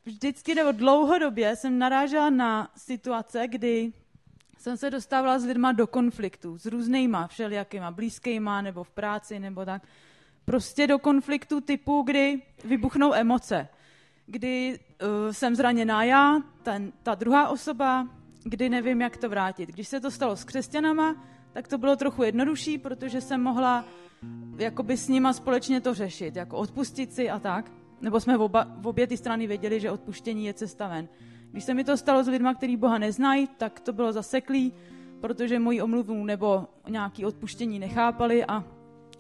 vždycky 0.06 0.56
nebo 0.56 0.72
dlouhodobě 0.72 1.56
jsem 1.56 1.80
narážela 1.80 2.30
na 2.30 2.72
situace, 2.76 3.48
kdy 3.48 3.94
jsem 4.58 4.78
se 4.78 4.90
dostávala 4.90 5.40
s 5.40 5.46
lidma 5.46 5.72
do 5.72 5.88
konfliktu, 5.88 6.58
s 6.58 6.66
různýma, 6.66 7.28
všelijakýma, 7.28 7.92
blízkýma, 7.92 8.62
nebo 8.62 8.84
v 8.84 8.92
práci, 8.92 9.40
nebo 9.40 9.66
tak. 9.66 9.82
Prostě 10.46 10.88
do 10.88 11.00
konfliktu 11.00 11.62
typu, 11.62 12.02
kdy 12.02 12.42
vybuchnou 12.64 13.14
emoce. 13.14 13.68
Kdy 14.30 14.80
uh, 14.80 15.32
jsem 15.32 15.56
zraněná 15.56 16.04
já, 16.04 16.42
ten, 16.64 16.92
ta 17.04 17.16
druhá 17.16 17.50
osoba, 17.50 18.08
kdy 18.44 18.70
nevím, 18.70 19.02
jak 19.02 19.18
to 19.18 19.30
vrátit. 19.30 19.70
Když 19.70 19.88
se 19.88 20.00
to 20.00 20.12
stalo 20.12 20.36
s 20.36 20.44
křesťanama, 20.44 21.16
tak 21.54 21.68
to 21.68 21.78
bylo 21.78 21.96
trochu 21.96 22.24
jednodušší, 22.24 22.78
protože 22.78 23.22
jsem 23.22 23.42
mohla 23.42 23.86
jakoby 24.58 24.98
s 24.98 25.08
nima 25.08 25.34
společně 25.34 25.82
to 25.82 25.94
řešit, 25.94 26.36
jako 26.36 26.58
odpustit 26.58 27.14
si 27.14 27.30
a 27.30 27.40
tak. 27.40 27.72
Nebo 28.02 28.20
jsme 28.20 28.38
v, 28.38 28.42
oba, 28.42 28.68
v 28.78 28.88
obě 28.88 29.08
ty 29.08 29.18
strany 29.18 29.48
věděli, 29.48 29.80
že 29.80 29.92
odpuštění 29.92 30.46
je 30.46 30.54
cesta 30.54 30.88
ven. 30.88 31.08
Když 31.52 31.64
se 31.64 31.74
mi 31.74 31.84
to 31.84 31.98
stalo 31.98 32.24
s 32.24 32.28
lidmi, 32.28 32.50
kteří 32.56 32.78
Boha 32.78 32.98
neznají, 32.98 33.48
tak 33.48 33.80
to 33.80 33.94
bylo 33.94 34.14
zaseklý, 34.14 34.74
protože 35.22 35.60
moji 35.60 35.82
omluvu 35.82 36.26
nebo 36.26 36.68
nějaký 36.90 37.26
odpuštění 37.26 37.80
nechápali 37.80 38.46
a 38.46 38.64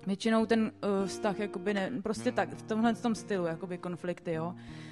většinou 0.08 0.46
ten 0.46 0.62
uh, 0.62 1.08
vztah 1.08 1.39
jakoby 1.39 1.74
ne, 1.74 1.91
prostě 2.04 2.32
tak, 2.32 2.50
v 2.56 2.62
tomhle 2.62 2.96
tom 2.96 3.15
stylu, 3.15 3.46
jakoby 3.46 3.78
konflikty, 3.78 4.34
jo. 4.34 4.54
Uh, 4.56 4.87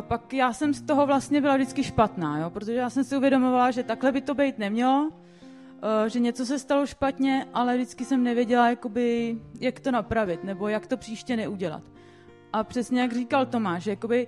pak 0.00 0.32
já 0.32 0.52
jsem 0.52 0.74
z 0.74 0.82
toho 0.82 1.06
vlastně 1.06 1.40
byla 1.40 1.56
vždycky 1.56 1.84
špatná, 1.84 2.38
jo, 2.38 2.50
protože 2.50 2.74
já 2.74 2.90
jsem 2.90 3.04
si 3.04 3.16
uvědomovala, 3.16 3.70
že 3.70 3.82
takhle 3.82 4.12
by 4.12 4.20
to 4.20 4.34
být 4.34 4.58
nemělo, 4.58 5.08
uh, 5.08 6.06
že 6.06 6.20
něco 6.20 6.46
se 6.46 6.58
stalo 6.58 6.86
špatně, 6.86 7.46
ale 7.54 7.74
vždycky 7.74 8.04
jsem 8.04 8.22
nevěděla, 8.22 8.68
jakoby, 8.68 9.38
jak 9.60 9.80
to 9.80 9.90
napravit, 9.90 10.44
nebo 10.44 10.68
jak 10.68 10.86
to 10.86 10.96
příště 10.96 11.36
neudělat. 11.36 11.82
A 12.52 12.64
přesně 12.64 13.00
jak 13.00 13.12
říkal 13.12 13.46
Tomáš, 13.46 13.86
jakoby 13.86 14.26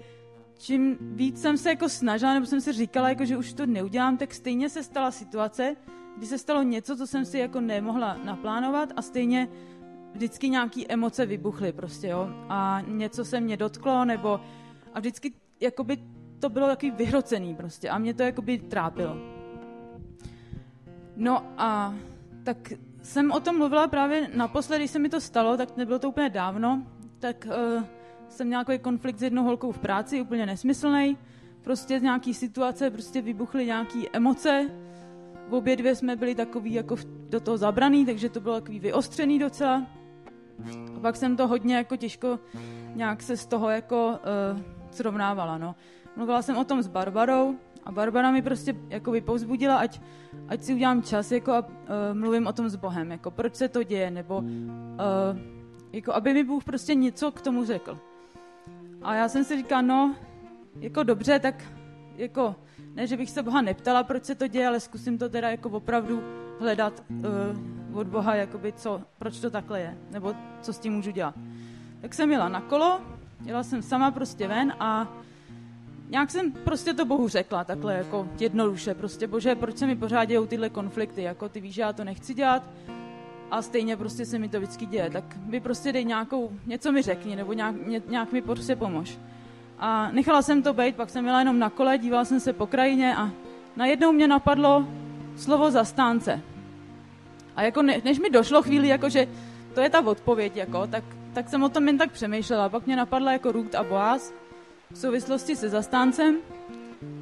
čím 0.58 0.96
víc 1.00 1.40
jsem 1.40 1.58
se 1.58 1.68
jako 1.68 1.88
snažila, 1.88 2.34
nebo 2.34 2.46
jsem 2.46 2.60
si 2.60 2.72
říkala, 2.72 3.08
jako, 3.08 3.24
že 3.24 3.36
už 3.36 3.52
to 3.52 3.66
neudělám, 3.66 4.16
tak 4.16 4.34
stejně 4.34 4.68
se 4.68 4.82
stala 4.82 5.10
situace, 5.10 5.76
kdy 6.16 6.26
se 6.26 6.38
stalo 6.38 6.62
něco, 6.62 6.96
co 6.96 7.06
jsem 7.06 7.24
si 7.24 7.38
jako 7.38 7.60
nemohla 7.60 8.16
naplánovat 8.24 8.92
a 8.96 9.02
stejně 9.02 9.48
vždycky 10.12 10.48
nějaký 10.48 10.92
emoce 10.92 11.26
vybuchly 11.26 11.72
prostě, 11.72 12.08
jo. 12.08 12.28
A 12.48 12.82
něco 12.86 13.24
se 13.24 13.40
mě 13.40 13.56
dotklo, 13.56 14.04
nebo 14.04 14.40
a 14.98 15.00
vždycky 15.00 15.32
jakoby 15.60 15.98
to 16.38 16.48
bylo 16.48 16.66
takový 16.66 16.90
vyhrocený 16.90 17.54
prostě 17.54 17.88
a 17.88 17.98
mě 17.98 18.14
to 18.14 18.22
jakoby 18.22 18.58
trápilo. 18.58 19.16
No 21.16 21.42
a 21.56 21.94
tak 22.44 22.72
jsem 23.02 23.30
o 23.32 23.40
tom 23.40 23.58
mluvila 23.58 23.88
právě 23.88 24.28
naposledy, 24.34 24.82
když 24.82 24.90
se 24.90 24.98
mi 24.98 25.08
to 25.08 25.20
stalo, 25.20 25.56
tak 25.56 25.76
nebylo 25.76 25.98
to 25.98 26.08
úplně 26.08 26.30
dávno, 26.30 26.82
tak 27.18 27.46
uh, 27.46 27.84
jsem 28.28 28.46
měla 28.46 28.62
takový 28.62 28.78
konflikt 28.78 29.18
s 29.18 29.22
jednou 29.22 29.44
holkou 29.44 29.72
v 29.72 29.78
práci, 29.78 30.20
úplně 30.20 30.46
nesmyslný. 30.46 31.16
Prostě 31.62 32.00
z 32.00 32.02
nějaký 32.02 32.34
situace 32.34 32.90
prostě 32.90 33.22
vybuchly 33.22 33.66
nějaké 33.66 33.98
emoce. 34.12 34.70
V 35.48 35.54
obě 35.54 35.76
dvě 35.76 35.94
jsme 35.94 36.16
byli 36.16 36.34
takový 36.34 36.72
jako 36.72 36.96
do 37.28 37.40
toho 37.40 37.56
zabraný, 37.56 38.06
takže 38.06 38.28
to 38.28 38.40
bylo 38.40 38.54
takový 38.54 38.80
vyostřený 38.80 39.38
docela. 39.38 39.86
A 40.96 41.00
pak 41.00 41.16
jsem 41.16 41.36
to 41.36 41.46
hodně 41.46 41.76
jako 41.76 41.96
těžko 41.96 42.38
nějak 42.94 43.22
se 43.22 43.36
z 43.36 43.46
toho 43.46 43.70
jako 43.70 44.08
uh, 44.08 44.77
srovnávala, 44.90 45.58
no. 45.58 45.74
Mluvila 46.16 46.42
jsem 46.42 46.56
o 46.56 46.64
tom 46.64 46.82
s 46.82 46.88
Barbarou 46.88 47.54
a 47.84 47.92
Barbara 47.92 48.30
mi 48.30 48.42
prostě 48.42 48.76
jako 48.88 49.12
povzbudila, 49.24 49.76
ať, 49.76 50.00
ať 50.48 50.62
si 50.62 50.74
udělám 50.74 51.02
čas 51.02 51.32
jako 51.32 51.52
a 51.52 51.58
uh, 51.58 51.68
mluvím 52.12 52.46
o 52.46 52.52
tom 52.52 52.68
s 52.68 52.76
Bohem, 52.76 53.10
jako 53.10 53.30
proč 53.30 53.54
se 53.54 53.68
to 53.68 53.82
děje, 53.82 54.10
nebo 54.10 54.38
uh, 54.38 54.46
jako 55.92 56.14
aby 56.14 56.34
mi 56.34 56.44
Bůh 56.44 56.64
prostě 56.64 56.94
něco 56.94 57.32
k 57.32 57.40
tomu 57.40 57.64
řekl. 57.64 57.98
A 59.02 59.14
já 59.14 59.28
jsem 59.28 59.44
si 59.44 59.56
říkala, 59.56 59.82
no, 59.82 60.14
jako 60.80 61.02
dobře, 61.02 61.38
tak 61.38 61.64
jako, 62.16 62.56
ne, 62.94 63.06
že 63.06 63.16
bych 63.16 63.30
se 63.30 63.42
Boha 63.42 63.62
neptala, 63.62 64.02
proč 64.02 64.24
se 64.24 64.34
to 64.34 64.46
děje, 64.46 64.68
ale 64.68 64.80
zkusím 64.80 65.18
to 65.18 65.28
teda 65.28 65.50
jako 65.50 65.70
opravdu 65.70 66.22
hledat 66.60 67.04
uh, 67.10 67.98
od 67.98 68.06
Boha, 68.06 68.34
jakoby 68.34 68.72
co, 68.72 69.02
proč 69.18 69.40
to 69.40 69.50
takhle 69.50 69.80
je, 69.80 69.98
nebo 70.10 70.34
co 70.60 70.72
s 70.72 70.78
tím 70.78 70.92
můžu 70.92 71.10
dělat. 71.10 71.34
Tak 72.00 72.14
jsem 72.14 72.30
jela 72.30 72.48
na 72.48 72.60
kolo, 72.60 73.00
jela 73.44 73.62
jsem 73.62 73.82
sama 73.82 74.10
prostě 74.10 74.48
ven 74.48 74.72
a 74.80 75.08
nějak 76.08 76.30
jsem 76.30 76.52
prostě 76.52 76.94
to 76.94 77.04
Bohu 77.04 77.28
řekla, 77.28 77.64
takhle 77.64 77.94
jako 77.94 78.28
jednoduše, 78.40 78.94
prostě 78.94 79.26
bože, 79.26 79.54
proč 79.54 79.76
se 79.76 79.86
mi 79.86 79.96
pořád 79.96 80.24
dějou 80.24 80.46
tyhle 80.46 80.70
konflikty, 80.70 81.22
jako 81.22 81.48
ty 81.48 81.60
víš, 81.60 81.74
že 81.74 81.82
já 81.82 81.92
to 81.92 82.04
nechci 82.04 82.34
dělat 82.34 82.62
a 83.50 83.62
stejně 83.62 83.96
prostě 83.96 84.26
se 84.26 84.38
mi 84.38 84.48
to 84.48 84.58
vždycky 84.58 84.86
děje, 84.86 85.10
tak 85.10 85.24
mi 85.46 85.60
prostě 85.60 85.92
dej 85.92 86.04
nějakou, 86.04 86.52
něco 86.66 86.92
mi 86.92 87.02
řekni, 87.02 87.36
nebo 87.36 87.52
nějak, 87.52 87.86
ně, 87.86 88.02
nějak 88.08 88.32
mi 88.32 88.42
prostě 88.42 88.76
pomož. 88.76 89.18
A 89.78 90.10
nechala 90.10 90.42
jsem 90.42 90.62
to 90.62 90.74
být, 90.74 90.96
pak 90.96 91.10
jsem 91.10 91.26
jela 91.26 91.38
jenom 91.38 91.58
na 91.58 91.70
kole, 91.70 91.98
dívala 91.98 92.24
jsem 92.24 92.40
se 92.40 92.52
po 92.52 92.66
krajině 92.66 93.16
a 93.16 93.30
najednou 93.76 94.12
mě 94.12 94.28
napadlo 94.28 94.86
slovo 95.36 95.70
zastánce. 95.70 96.40
A 97.56 97.62
jako 97.62 97.82
ne, 97.82 98.00
než 98.04 98.18
mi 98.18 98.30
došlo 98.30 98.62
chvíli, 98.62 98.88
jako 98.88 99.08
že 99.08 99.26
to 99.74 99.80
je 99.80 99.90
ta 99.90 100.00
odpověď, 100.06 100.56
jako, 100.56 100.86
tak, 100.86 101.04
tak 101.38 101.48
jsem 101.48 101.62
o 101.62 101.68
tom 101.68 101.86
jen 101.86 101.98
tak 101.98 102.12
přemýšlela. 102.12 102.68
Pak 102.68 102.86
mě 102.86 102.96
napadla 102.96 103.32
jako 103.32 103.52
Ruth 103.52 103.74
a 103.74 103.84
Boaz 103.84 104.34
v 104.90 104.98
souvislosti 104.98 105.56
se 105.56 105.68
zastáncem. 105.68 106.36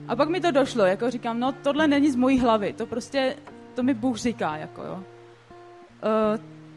A 0.09 0.17
pak 0.17 0.29
mi 0.29 0.41
to 0.41 0.51
došlo, 0.51 0.85
jako 0.85 1.11
říkám, 1.11 1.41
no 1.41 1.53
tohle 1.53 1.89
není 1.89 2.11
z 2.11 2.17
mojí 2.17 2.39
hlavy, 2.39 2.73
to 2.73 2.87
prostě, 2.87 3.37
to 3.75 3.83
mi 3.83 3.95
Bůh 3.95 4.17
říká, 4.17 4.57
jako 4.57 4.83
jo. 4.83 4.95
Uh, 4.95 5.03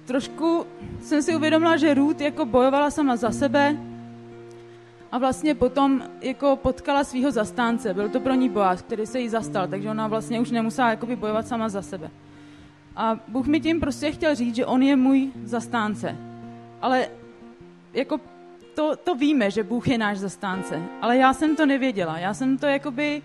trošku 0.06 0.66
jsem 1.02 1.22
si 1.22 1.36
uvědomila, 1.36 1.78
že 1.78 1.94
Ruth 1.94 2.22
jako 2.22 2.46
bojovala 2.46 2.92
sama 2.92 3.16
za 3.16 3.32
sebe 3.32 3.78
a 5.12 5.18
vlastně 5.18 5.56
potom 5.56 6.04
jako 6.22 6.56
potkala 6.56 7.04
svého 7.04 7.32
zastánce. 7.32 7.94
Byl 7.94 8.10
to 8.10 8.20
pro 8.20 8.34
ní 8.34 8.50
Boaz, 8.50 8.82
který 8.82 9.06
se 9.06 9.20
jí 9.20 9.30
zastal, 9.30 9.68
takže 9.68 9.90
ona 9.90 10.08
vlastně 10.08 10.40
už 10.40 10.52
nemusela 10.52 10.90
jakoby 10.90 11.16
bojovat 11.16 11.48
sama 11.48 11.70
za 11.70 11.82
sebe. 11.82 12.12
A 12.96 13.20
Bůh 13.28 13.48
mi 13.48 13.60
tím 13.60 13.80
prostě 13.80 14.12
chtěl 14.12 14.36
říct, 14.36 14.56
že 14.56 14.66
on 14.66 14.84
je 14.84 14.96
můj 14.96 15.32
zastánce. 15.44 16.16
Ale 16.82 17.08
jako 17.94 18.20
to, 18.76 18.96
to 18.96 19.16
víme, 19.16 19.52
že 19.52 19.64
Bůh 19.64 19.88
je 19.88 19.98
náš 19.98 20.18
zastánce, 20.18 20.82
ale 21.02 21.18
já 21.18 21.34
jsem 21.34 21.56
to 21.56 21.66
nevěděla. 21.66 22.18
Já 22.18 22.34
jsem 22.34 22.58
to 22.58 22.66
jakoby 22.68 23.22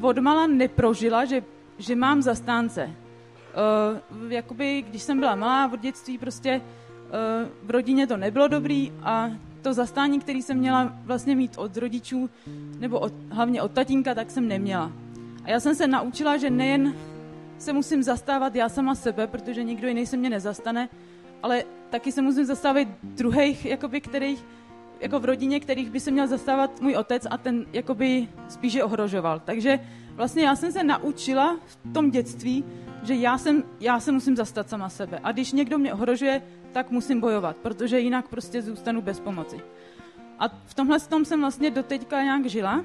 odmala 0.00 0.46
neprožila, 0.46 1.24
že, 1.24 1.42
že 1.78 1.96
mám 1.96 2.22
zastánce. 2.22 2.90
Uh, 4.14 4.32
jakoby, 4.32 4.82
když 4.88 5.02
jsem 5.02 5.18
byla 5.18 5.34
malá 5.34 5.66
v 5.66 5.76
dětství, 5.76 6.18
prostě 6.18 6.60
uh, 6.60 7.48
v 7.62 7.70
rodině 7.70 8.06
to 8.06 8.16
nebylo 8.16 8.48
dobrý 8.48 8.92
a 9.02 9.30
to 9.62 9.74
zastání, 9.74 10.20
který 10.20 10.42
jsem 10.42 10.58
měla 10.58 10.92
vlastně 11.04 11.36
mít 11.36 11.58
od 11.58 11.76
rodičů, 11.76 12.30
nebo 12.78 12.98
od, 12.98 13.12
hlavně 13.30 13.62
od 13.62 13.72
tatínka, 13.72 14.14
tak 14.14 14.30
jsem 14.30 14.48
neměla. 14.48 14.92
A 15.44 15.50
já 15.50 15.60
jsem 15.60 15.74
se 15.74 15.86
naučila, 15.86 16.36
že 16.36 16.50
nejen 16.50 16.94
se 17.58 17.72
musím 17.72 18.02
zastávat 18.02 18.54
já 18.54 18.68
sama 18.68 18.94
sebe, 18.94 19.26
protože 19.26 19.64
nikdo 19.64 19.88
jiný 19.88 20.06
se 20.06 20.16
mě 20.16 20.30
nezastane, 20.30 20.88
ale 21.42 21.64
taky 21.90 22.12
se 22.12 22.22
musím 22.22 22.44
zastávat 22.44 22.88
druhých, 23.02 23.64
jakoby, 23.66 24.00
kterých, 24.00 24.44
jako 25.00 25.20
v 25.20 25.24
rodině, 25.24 25.60
kterých 25.60 25.90
by 25.90 26.00
se 26.00 26.10
měl 26.10 26.26
zastávat 26.26 26.80
můj 26.80 26.96
otec 26.96 27.26
a 27.30 27.36
ten 27.36 27.66
jakoby 27.72 28.28
spíše 28.48 28.84
ohrožoval. 28.84 29.40
Takže 29.44 29.80
vlastně 30.14 30.42
já 30.42 30.56
jsem 30.56 30.72
se 30.72 30.84
naučila 30.84 31.56
v 31.66 31.92
tom 31.92 32.10
dětství, 32.10 32.64
že 33.02 33.14
já, 33.14 33.38
jsem, 33.38 33.64
já 33.80 34.00
se 34.00 34.12
musím 34.12 34.36
zastat 34.36 34.68
sama 34.68 34.88
sebe. 34.88 35.20
A 35.22 35.32
když 35.32 35.52
někdo 35.52 35.78
mě 35.78 35.94
ohrožuje, 35.94 36.42
tak 36.72 36.90
musím 36.90 37.20
bojovat, 37.20 37.56
protože 37.56 38.00
jinak 38.00 38.28
prostě 38.28 38.62
zůstanu 38.62 39.02
bez 39.02 39.20
pomoci. 39.20 39.60
A 40.38 40.48
v 40.48 40.74
tomhle 40.74 41.00
tom 41.00 41.24
jsem 41.24 41.40
vlastně 41.40 41.70
doteďka 41.70 42.22
nějak 42.22 42.46
žila. 42.46 42.84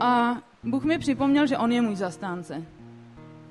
A 0.00 0.42
Bůh 0.64 0.84
mi 0.84 0.98
připomněl, 0.98 1.46
že 1.46 1.58
On 1.58 1.72
je 1.72 1.82
můj 1.82 1.96
zastánce. 1.96 2.64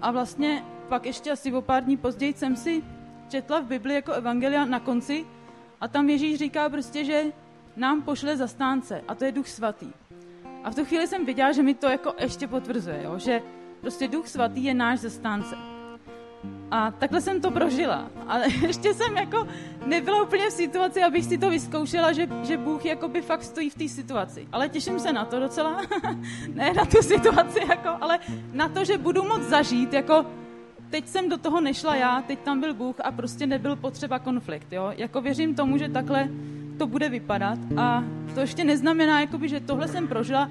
A 0.02 0.12
vlastně 0.12 0.64
pak 0.90 1.06
ještě 1.06 1.32
asi 1.32 1.54
o 1.54 1.62
pár 1.62 1.84
dní 1.84 1.98
později 1.98 2.34
jsem 2.34 2.56
si 2.56 2.84
četla 3.32 3.60
v 3.60 3.66
Bibli 3.66 3.94
jako 3.94 4.12
evangelia 4.12 4.66
na 4.66 4.80
konci 4.80 5.26
a 5.82 5.88
tam 5.88 6.10
Ježíš 6.10 6.40
říká 6.40 6.70
prostě, 6.70 7.06
že 7.06 7.24
nám 7.76 8.02
pošle 8.02 8.38
zastánce 8.38 9.02
a 9.08 9.16
to 9.16 9.26
je 9.26 9.32
Duch 9.32 9.48
Svatý. 9.48 9.88
A 10.64 10.72
v 10.72 10.76
tu 10.76 10.86
chvíli 10.86 11.08
jsem 11.08 11.26
viděla, 11.26 11.52
že 11.52 11.64
mi 11.64 11.74
to 11.74 11.88
jako 11.88 12.14
ještě 12.20 12.48
potvrzuje, 12.48 13.04
jo? 13.04 13.20
že 13.20 13.42
prostě 13.82 14.08
Duch 14.08 14.28
Svatý 14.28 14.64
je 14.64 14.74
náš 14.74 15.00
zastánce. 15.00 15.56
A 16.72 16.92
takhle 16.92 17.22
jsem 17.22 17.42
to 17.42 17.52
prožila. 17.52 18.10
Ale 18.28 18.46
ještě 18.68 18.94
jsem 18.94 19.18
jako 19.18 19.48
nebyla 19.86 20.24
úplně 20.24 20.50
v 20.50 20.54
situaci, 20.54 21.04
abych 21.04 21.26
si 21.26 21.38
to 21.38 21.50
vyzkoušela, 21.50 22.12
že, 22.12 22.28
že 22.44 22.58
Bůh 22.58 22.86
jakoby 22.86 23.22
fakt 23.22 23.44
stojí 23.44 23.70
v 23.70 23.76
té 23.76 23.88
situaci. 23.88 24.48
Ale 24.52 24.70
těším 24.70 25.00
se 25.00 25.14
na 25.14 25.26
to 25.26 25.40
docela. 25.40 25.82
ne 26.54 26.74
na 26.74 26.86
tu 26.86 27.02
situaci, 27.02 27.60
jako, 27.70 27.90
ale 28.02 28.20
na 28.54 28.70
to, 28.70 28.86
že 28.86 28.98
budu 28.98 29.24
moc 29.24 29.42
zažít, 29.42 29.94
jako 29.94 30.26
teď 30.92 31.08
jsem 31.08 31.30
do 31.30 31.38
toho 31.38 31.62
nešla 31.62 31.96
já, 31.96 32.22
teď 32.22 32.40
tam 32.40 32.60
byl 32.60 32.74
Bůh 32.74 32.96
a 33.04 33.12
prostě 33.12 33.48
nebyl 33.48 33.76
potřeba 33.76 34.20
konflikt. 34.20 34.74
Jo? 34.74 34.94
Jako 34.98 35.22
věřím 35.22 35.56
tomu, 35.56 35.78
že 35.78 35.90
takhle 35.90 36.30
to 36.78 36.88
bude 36.88 37.10
vypadat 37.10 37.60
a 37.78 38.04
to 38.34 38.40
ještě 38.40 38.64
neznamená, 38.64 39.22
jakoby, 39.22 39.50
že 39.50 39.60
tohle 39.60 39.88
jsem 39.88 40.08
prožila, 40.08 40.50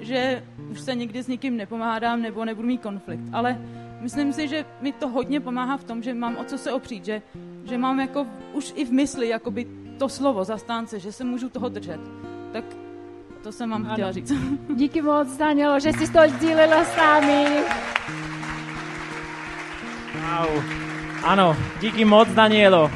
že 0.00 0.44
už 0.70 0.80
se 0.80 0.94
nikdy 0.94 1.22
s 1.22 1.28
nikým 1.28 1.56
nepomáhám 1.56 2.22
nebo 2.22 2.44
nebudu 2.44 2.68
mít 2.68 2.82
konflikt. 2.82 3.24
Ale 3.32 3.58
myslím 4.00 4.32
si, 4.32 4.48
že 4.48 4.64
mi 4.80 4.92
to 4.92 5.08
hodně 5.08 5.40
pomáhá 5.40 5.76
v 5.76 5.84
tom, 5.84 6.02
že 6.02 6.14
mám 6.14 6.36
o 6.36 6.44
co 6.44 6.58
se 6.58 6.72
opřít, 6.72 7.04
že, 7.04 7.22
že 7.64 7.78
mám 7.78 8.00
jako 8.00 8.26
už 8.52 8.72
i 8.76 8.84
v 8.84 8.92
mysli 8.92 9.28
jakoby 9.28 9.66
to 9.98 10.08
slovo 10.08 10.44
zastánce, 10.44 11.00
že 11.00 11.12
se 11.12 11.24
můžu 11.24 11.48
toho 11.48 11.68
držet. 11.68 12.00
Tak 12.52 12.64
to 13.42 13.52
jsem 13.52 13.70
vám 13.70 13.84
ano. 13.84 13.92
chtěla 13.92 14.12
říct. 14.12 14.32
Díky 14.74 15.02
moc, 15.02 15.36
Danielo, 15.36 15.80
že 15.80 15.92
jsi 15.92 16.12
to 16.12 16.18
sdílela 16.28 16.84
s 16.84 16.96
námi. 16.96 17.46
Wow. 20.32 20.62
Ano, 21.24 21.56
díky 21.80 22.04
moc, 22.04 22.28
Danielo 22.28 22.90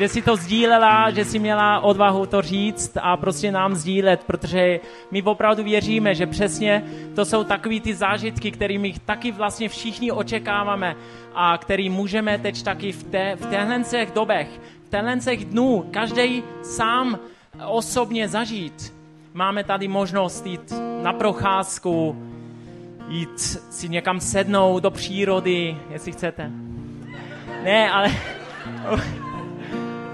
že 0.00 0.08
si 0.08 0.22
to 0.22 0.36
sdílela, 0.36 1.10
že 1.10 1.24
si 1.24 1.38
měla 1.38 1.80
odvahu 1.80 2.26
to 2.26 2.42
říct 2.42 2.96
a 3.00 3.16
prostě 3.16 3.52
nám 3.52 3.74
sdílet, 3.74 4.24
protože 4.24 4.80
my 5.10 5.22
opravdu 5.22 5.64
věříme, 5.64 6.14
že 6.14 6.26
přesně 6.26 6.84
to 7.14 7.24
jsou 7.24 7.44
takový 7.44 7.80
ty 7.80 7.94
zážitky, 7.94 8.50
kterými 8.50 8.94
taky 9.04 9.32
vlastně 9.32 9.68
všichni 9.68 10.12
očekáváme 10.12 10.96
a 11.34 11.58
který 11.58 11.90
můžeme 11.90 12.38
teď 12.38 12.62
taky 12.62 12.92
v, 12.92 13.04
té, 13.04 13.36
v 13.36 13.46
těchto 13.50 14.14
dobech, 14.14 14.48
v 14.84 14.88
těchto 14.88 15.50
dnů, 15.50 15.84
každý 15.90 16.42
sám 16.62 17.18
osobně 17.66 18.28
zažít. 18.28 18.94
Máme 19.34 19.64
tady 19.64 19.88
možnost 19.88 20.46
jít 20.46 20.72
na 21.02 21.12
procházku, 21.12 22.16
jít 23.10 23.40
si 23.70 23.88
někam 23.88 24.20
sednout 24.20 24.80
do 24.80 24.90
přírody, 24.90 25.76
jestli 25.90 26.12
chcete. 26.12 26.50
Ne, 27.62 27.90
ale 27.90 28.12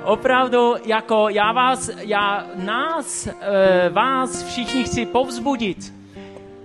opravdu 0.05 0.75
jako 0.85 1.29
já 1.29 1.53
vás, 1.53 1.91
já 1.99 2.47
nás, 2.55 3.27
e, 3.27 3.89
vás 3.89 4.45
všichni 4.45 4.85
chci 4.85 5.07
povzbudit. 5.07 5.95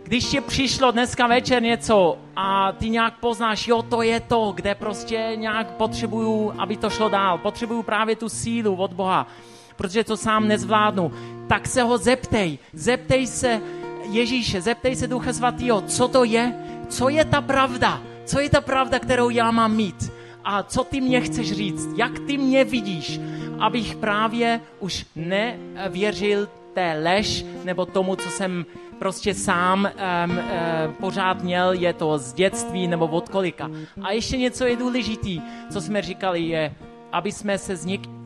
Když 0.04 0.26
ti 0.26 0.42
přišlo 0.42 0.92
dneska 0.92 1.28
večer 1.28 1.64
něco 1.64 2.18
a 2.36 2.72
ty 2.72 2.90
nějak 2.90 3.20
poznáš, 3.20 3.68
jo, 3.68 3.82
to 3.82 4.02
je 4.02 4.20
to, 4.20 4.52
kde 4.56 4.76
prostě 4.76 5.32
nějak 5.36 5.72
potřebuju, 5.72 6.54
aby 6.58 6.78
to 6.78 6.90
šlo 6.90 7.10
dál, 7.10 7.38
potřebuju 7.38 7.84
právě 7.84 8.16
tu 8.16 8.30
sílu 8.30 8.76
od 8.76 8.94
Boha, 8.94 9.28
protože 9.76 10.04
to 10.04 10.18
sám 10.18 10.48
nezvládnu, 10.48 11.12
tak 11.48 11.68
se 11.68 11.84
ho 11.84 11.98
zeptej. 11.98 12.60
Zeptej 12.74 13.28
se 13.28 13.62
Ježíše, 14.12 14.62
zeptej 14.62 14.96
se 14.96 15.08
Ducha 15.08 15.34
Svatého, 15.34 15.82
co 15.82 16.08
to 16.08 16.24
je, 16.24 16.54
co 16.90 17.10
je 17.10 17.26
ta 17.26 17.42
pravda, 17.42 18.02
co 18.26 18.40
je 18.40 18.50
ta 18.50 18.62
pravda, 18.62 19.00
kterou 19.00 19.30
já 19.30 19.52
mám 19.52 19.76
mít? 19.76 20.12
A 20.44 20.64
co 20.64 20.84
ty 20.84 21.02
mě 21.02 21.22
chceš 21.22 21.52
říct, 21.52 21.88
jak 21.96 22.20
ty 22.20 22.38
mě 22.38 22.64
vidíš, 22.64 23.20
abych 23.60 23.96
právě 23.96 24.62
už 24.80 25.06
nevěřil 25.16 26.48
té 26.74 27.00
lež 27.04 27.46
nebo 27.64 27.86
tomu, 27.86 28.16
co 28.16 28.30
jsem 28.30 28.66
prostě 29.00 29.34
sám 29.34 29.90
um, 30.26 30.38
uh, 30.38 30.44
pořád 31.00 31.44
měl, 31.44 31.74
je 31.74 31.94
to 31.94 32.18
z 32.18 32.34
dětství 32.34 32.88
nebo 32.88 33.08
od 33.08 33.30
kolika. 33.30 33.72
A 34.02 34.12
ještě 34.12 34.38
něco 34.38 34.66
je 34.66 34.76
důležitý, 34.76 35.42
co 35.72 35.82
jsme 35.82 36.02
říkali, 36.02 36.42
je, 36.42 36.76
aby 37.12 37.32
jsme 37.32 37.58
se 37.58 37.76
z 37.76 37.86
někým 37.86 38.22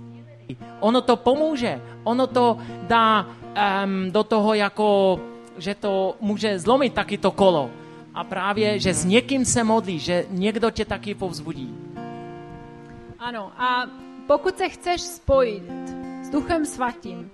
Ono 0.79 1.01
to 1.01 1.15
pomůže, 1.15 1.81
ono 2.03 2.27
to 2.27 2.57
dá 2.87 3.25
um, 3.25 4.11
do 4.11 4.23
toho 4.23 4.53
jako, 4.53 5.19
že 5.57 5.75
to 5.75 6.15
může 6.21 6.59
zlomit 6.59 6.93
taky 6.93 7.17
to 7.17 7.31
kolo. 7.31 7.69
A 8.13 8.23
právě, 8.23 8.79
že 8.79 8.93
s 8.93 9.05
někým 9.05 9.45
se 9.45 9.63
modlí, 9.63 9.99
že 9.99 10.25
někdo 10.29 10.71
tě 10.71 10.85
taky 10.85 11.15
povzbudí. 11.15 11.75
Ano, 13.19 13.51
a 13.57 13.89
pokud 14.27 14.57
se 14.57 14.69
chceš 14.69 15.01
spojit 15.01 15.63
s 16.23 16.29
Duchem 16.29 16.65
Svatým, 16.65 17.31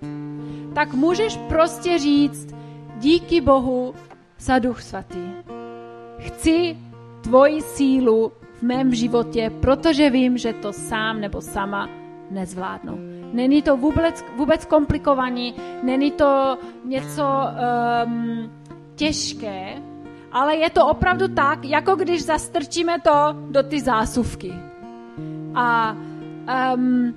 tak 0.75 0.93
můžeš 0.93 1.37
prostě 1.37 1.99
říct 1.99 2.55
díky 2.97 3.41
Bohu 3.41 3.95
za 4.39 4.59
Duch 4.59 4.81
Svatý. 4.81 5.31
Chci 6.19 6.77
tvoji 7.21 7.61
sílu 7.61 8.31
v 8.53 8.61
mém 8.61 8.95
životě, 8.95 9.51
protože 9.61 10.09
vím, 10.09 10.37
že 10.37 10.53
to 10.53 10.73
sám 10.73 11.21
nebo 11.21 11.41
sama 11.41 11.89
nezvládnu. 12.31 13.20
Není 13.33 13.61
to 13.61 13.77
vůbec, 13.77 14.25
vůbec 14.35 14.65
komplikovaný, 14.65 15.55
není 15.83 16.11
to 16.11 16.57
něco 16.85 17.23
um, 18.05 18.51
těžké, 18.95 19.81
ale 20.31 20.55
je 20.55 20.69
to 20.69 20.87
opravdu 20.87 21.27
tak, 21.27 21.65
jako 21.65 21.95
když 21.95 22.25
zastrčíme 22.25 22.99
to 22.99 23.35
do 23.49 23.63
ty 23.63 23.81
zásuvky. 23.81 24.53
A 25.55 25.95
um, 26.75 27.13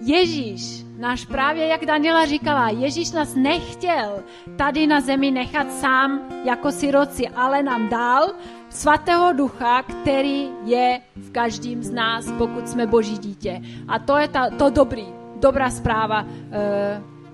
Ježíš, 0.00 0.84
náš 0.98 1.24
právě, 1.24 1.66
jak 1.66 1.86
Daniela 1.86 2.26
říkala, 2.26 2.68
Ježíš 2.68 3.12
nás 3.12 3.34
nechtěl 3.34 4.22
tady 4.56 4.86
na 4.86 5.00
zemi 5.00 5.30
nechat 5.30 5.72
sám 5.72 6.20
jako 6.44 6.72
siroci, 6.72 7.28
ale 7.28 7.62
nám 7.62 7.88
dal 7.88 8.32
svatého 8.74 9.32
ducha, 9.32 9.82
který 9.82 10.48
je 10.64 11.00
v 11.16 11.30
každém 11.30 11.82
z 11.82 11.90
nás, 11.90 12.32
pokud 12.38 12.68
jsme 12.68 12.86
boží 12.86 13.18
dítě. 13.18 13.62
A 13.88 13.98
to 13.98 14.16
je 14.16 14.28
ta, 14.28 14.50
to 14.50 14.70
dobrý, 14.70 15.06
dobrá 15.40 15.70
zpráva 15.70 16.22
uh, 16.22 16.28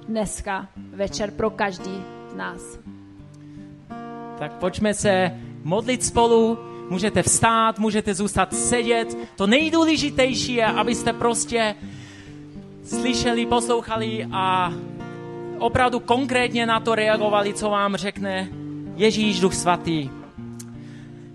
dneska 0.08 0.68
večer 0.76 1.30
pro 1.30 1.50
každý 1.50 2.02
z 2.32 2.34
nás. 2.34 2.78
Tak 4.38 4.52
pojďme 4.52 4.94
se 4.94 5.40
modlit 5.64 6.04
spolu 6.04 6.58
můžete 6.90 7.22
vstát, 7.22 7.78
můžete 7.78 8.14
zůstat 8.14 8.54
sedět. 8.54 9.18
To 9.36 9.46
nejdůležitější 9.46 10.54
je, 10.54 10.66
abyste 10.66 11.12
prostě 11.12 11.74
slyšeli, 12.84 13.46
poslouchali 13.46 14.26
a 14.32 14.72
opravdu 15.58 16.00
konkrétně 16.00 16.66
na 16.66 16.80
to 16.80 16.94
reagovali, 16.94 17.54
co 17.54 17.70
vám 17.70 17.96
řekne 17.96 18.48
Ježíš 18.96 19.40
Duch 19.40 19.54
Svatý. 19.54 20.19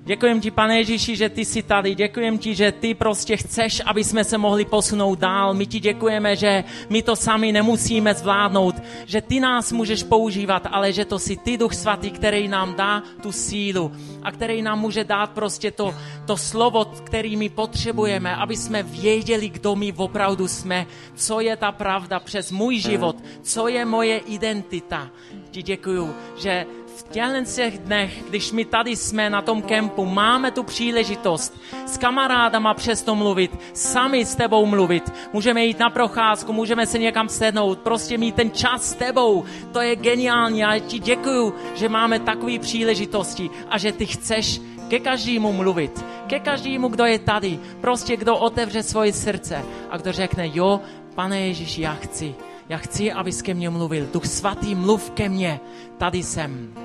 Děkujem 0.07 0.41
ti, 0.41 0.51
pane 0.51 0.77
Ježíši, 0.77 1.15
že 1.15 1.29
ty 1.29 1.45
jsi 1.45 1.63
tady. 1.63 1.95
Děkujem 1.95 2.37
ti, 2.37 2.55
že 2.55 2.71
ty 2.71 2.93
prostě 2.93 3.37
chceš, 3.37 3.81
aby 3.85 4.03
jsme 4.03 4.23
se 4.23 4.37
mohli 4.37 4.65
posunout 4.65 5.19
dál. 5.19 5.53
My 5.53 5.65
ti 5.65 5.79
děkujeme, 5.79 6.35
že 6.35 6.63
my 6.89 7.01
to 7.01 7.15
sami 7.15 7.51
nemusíme 7.51 8.13
zvládnout, 8.13 8.75
že 9.05 9.21
ty 9.21 9.39
nás 9.39 9.71
můžeš 9.71 10.03
používat, 10.03 10.67
ale 10.71 10.93
že 10.93 11.05
to 11.05 11.19
si 11.19 11.37
ty, 11.37 11.57
Duch 11.57 11.73
Svatý, 11.73 12.11
který 12.11 12.47
nám 12.47 12.75
dá 12.75 13.03
tu 13.21 13.31
sílu 13.31 13.91
a 14.23 14.31
který 14.31 14.61
nám 14.61 14.79
může 14.79 15.03
dát 15.03 15.31
prostě 15.31 15.71
to, 15.71 15.95
to 16.25 16.37
slovo, 16.37 16.85
který 16.85 17.37
my 17.37 17.49
potřebujeme, 17.49 18.35
aby 18.35 18.57
jsme 18.57 18.83
věděli, 18.83 19.49
kdo 19.49 19.75
my 19.75 19.93
opravdu 19.93 20.47
jsme, 20.47 20.85
co 21.15 21.39
je 21.39 21.57
ta 21.57 21.71
pravda 21.71 22.19
přes 22.19 22.51
můj 22.51 22.79
život, 22.79 23.15
co 23.41 23.67
je 23.67 23.85
moje 23.85 24.17
identita. 24.17 25.09
Ti 25.51 25.63
děkuju, 25.63 26.15
že 26.37 26.65
v 26.95 27.03
těchto 27.03 27.77
dnech, 27.77 28.23
když 28.29 28.51
my 28.51 28.65
tady 28.65 28.95
jsme 28.95 29.29
na 29.29 29.41
tom 29.41 29.61
kempu, 29.61 30.05
máme 30.05 30.51
tu 30.51 30.63
příležitost 30.63 31.57
s 31.85 31.97
kamarádama 31.97 32.73
přesto 32.73 33.15
mluvit, 33.15 33.57
sami 33.73 34.25
s 34.25 34.35
tebou 34.35 34.65
mluvit. 34.65 35.13
Můžeme 35.33 35.65
jít 35.65 35.79
na 35.79 35.89
procházku, 35.89 36.53
můžeme 36.53 36.87
se 36.87 36.99
někam 36.99 37.29
sednout, 37.29 37.79
prostě 37.79 38.17
mít 38.17 38.35
ten 38.35 38.51
čas 38.51 38.89
s 38.89 38.93
tebou. 38.93 39.43
To 39.71 39.81
je 39.81 39.95
geniální. 39.95 40.59
Já 40.59 40.79
ti 40.79 40.99
děkuju, 40.99 41.53
že 41.75 41.89
máme 41.89 42.19
takové 42.19 42.59
příležitosti 42.59 43.49
a 43.69 43.77
že 43.77 43.91
ty 43.91 44.05
chceš 44.05 44.61
ke 44.87 44.99
každému 44.99 45.53
mluvit, 45.53 46.05
ke 46.27 46.39
každému, 46.39 46.87
kdo 46.87 47.05
je 47.05 47.19
tady, 47.19 47.59
prostě 47.81 48.17
kdo 48.17 48.37
otevře 48.37 48.83
svoje 48.83 49.13
srdce 49.13 49.65
a 49.89 49.97
kdo 49.97 50.11
řekne, 50.11 50.49
jo, 50.53 50.81
pane 51.15 51.39
Ježíši, 51.39 51.81
já 51.81 51.93
chci, 51.93 52.35
já 52.69 52.77
chci, 52.77 53.11
abys 53.11 53.41
ke 53.41 53.53
mně 53.53 53.69
mluvil. 53.69 54.07
Duch 54.13 54.25
svatý, 54.25 54.75
mluv 54.75 55.11
ke 55.11 55.29
mně, 55.29 55.59
tady 55.97 56.23
jsem. 56.23 56.84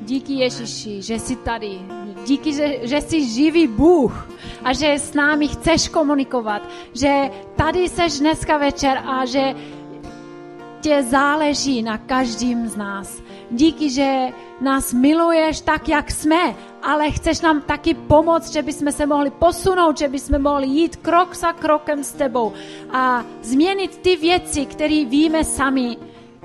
Díky 0.00 0.32
Ježíši, 0.32 1.02
že 1.02 1.18
jsi 1.18 1.36
tady. 1.36 1.78
Díky, 2.26 2.52
že, 2.52 2.78
že 2.82 3.00
jsi 3.00 3.28
živý 3.28 3.66
Bůh 3.66 4.30
a 4.64 4.72
že 4.72 4.92
s 4.92 5.14
námi 5.14 5.48
chceš 5.48 5.88
komunikovat. 5.88 6.62
Že 6.94 7.30
tady 7.56 7.88
seš 7.88 8.18
dneska 8.18 8.58
večer 8.58 8.98
a 9.06 9.24
že 9.24 9.54
tě 10.80 11.02
záleží 11.02 11.82
na 11.82 11.98
každým 11.98 12.68
z 12.68 12.76
nás. 12.76 13.22
Díky, 13.50 13.90
že 13.90 14.28
nás 14.60 14.92
miluješ 14.92 15.60
tak, 15.60 15.88
jak 15.88 16.10
jsme, 16.10 16.54
ale 16.82 17.10
chceš 17.10 17.40
nám 17.40 17.60
taky 17.60 17.94
pomoct, 17.94 18.52
že 18.52 18.62
bychom 18.62 18.92
se 18.92 19.06
mohli 19.06 19.30
posunout, 19.30 19.98
že 19.98 20.08
bychom 20.08 20.42
mohli 20.42 20.66
jít 20.66 20.96
krok 20.96 21.34
za 21.34 21.52
krokem 21.52 22.04
s 22.04 22.12
tebou 22.12 22.52
a 22.90 23.24
změnit 23.42 23.98
ty 23.98 24.16
věci, 24.16 24.66
které 24.66 25.04
víme 25.04 25.44
sami, 25.44 25.96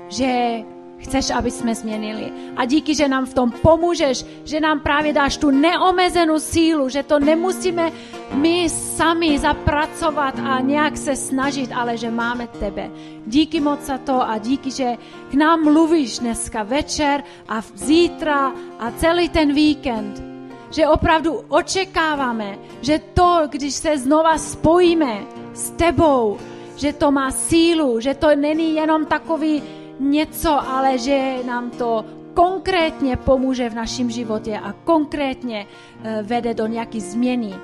že 0.08 0.62
chceš, 0.98 1.30
aby 1.30 1.50
jsme 1.50 1.74
změnili. 1.74 2.32
A 2.56 2.64
díky, 2.64 2.94
že 2.94 3.08
nám 3.08 3.26
v 3.26 3.34
tom 3.34 3.50
pomůžeš, 3.50 4.24
že 4.44 4.60
nám 4.60 4.80
právě 4.80 5.12
dáš 5.12 5.36
tu 5.36 5.50
neomezenou 5.50 6.38
sílu, 6.38 6.88
že 6.88 7.02
to 7.02 7.18
nemusíme 7.18 7.92
my 8.34 8.68
sami 8.68 9.38
zapracovat 9.38 10.34
a 10.38 10.60
nějak 10.60 10.96
se 10.96 11.16
snažit, 11.16 11.70
ale 11.74 11.96
že 11.96 12.10
máme 12.10 12.46
tebe. 12.46 12.90
Díky 13.26 13.60
moc 13.60 13.80
za 13.80 13.98
to 13.98 14.22
a 14.22 14.38
díky, 14.38 14.70
že 14.70 14.96
k 15.30 15.34
nám 15.34 15.64
mluvíš 15.64 16.18
dneska 16.18 16.62
večer 16.62 17.22
a 17.48 17.62
zítra 17.74 18.52
a 18.78 18.90
celý 18.90 19.28
ten 19.28 19.54
víkend. 19.54 20.22
Že 20.70 20.88
opravdu 20.88 21.40
očekáváme, 21.48 22.58
že 22.80 23.00
to, 23.14 23.48
když 23.48 23.74
se 23.74 23.98
znova 23.98 24.38
spojíme 24.38 25.24
s 25.54 25.70
tebou, 25.70 26.38
že 26.76 26.92
to 26.92 27.10
má 27.10 27.30
sílu, 27.30 28.00
že 28.00 28.14
to 28.14 28.36
není 28.36 28.74
jenom 28.74 29.06
takový 29.06 29.62
něco, 29.98 30.70
ale 30.70 30.98
že 30.98 31.34
nám 31.46 31.70
to 31.70 32.04
konkrétně 32.34 33.16
pomůže 33.16 33.70
v 33.70 33.74
našem 33.74 34.10
životě 34.10 34.58
a 34.58 34.72
konkrétně 34.72 35.66
eh, 36.02 36.22
vede 36.22 36.54
do 36.54 36.66
nějaké 36.66 37.00
změny, 37.00 37.54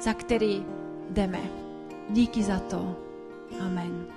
za 0.00 0.12
který 0.12 0.64
jdeme. 1.10 1.40
Díky 2.10 2.42
za 2.42 2.58
to. 2.58 2.96
Amen. 3.60 4.11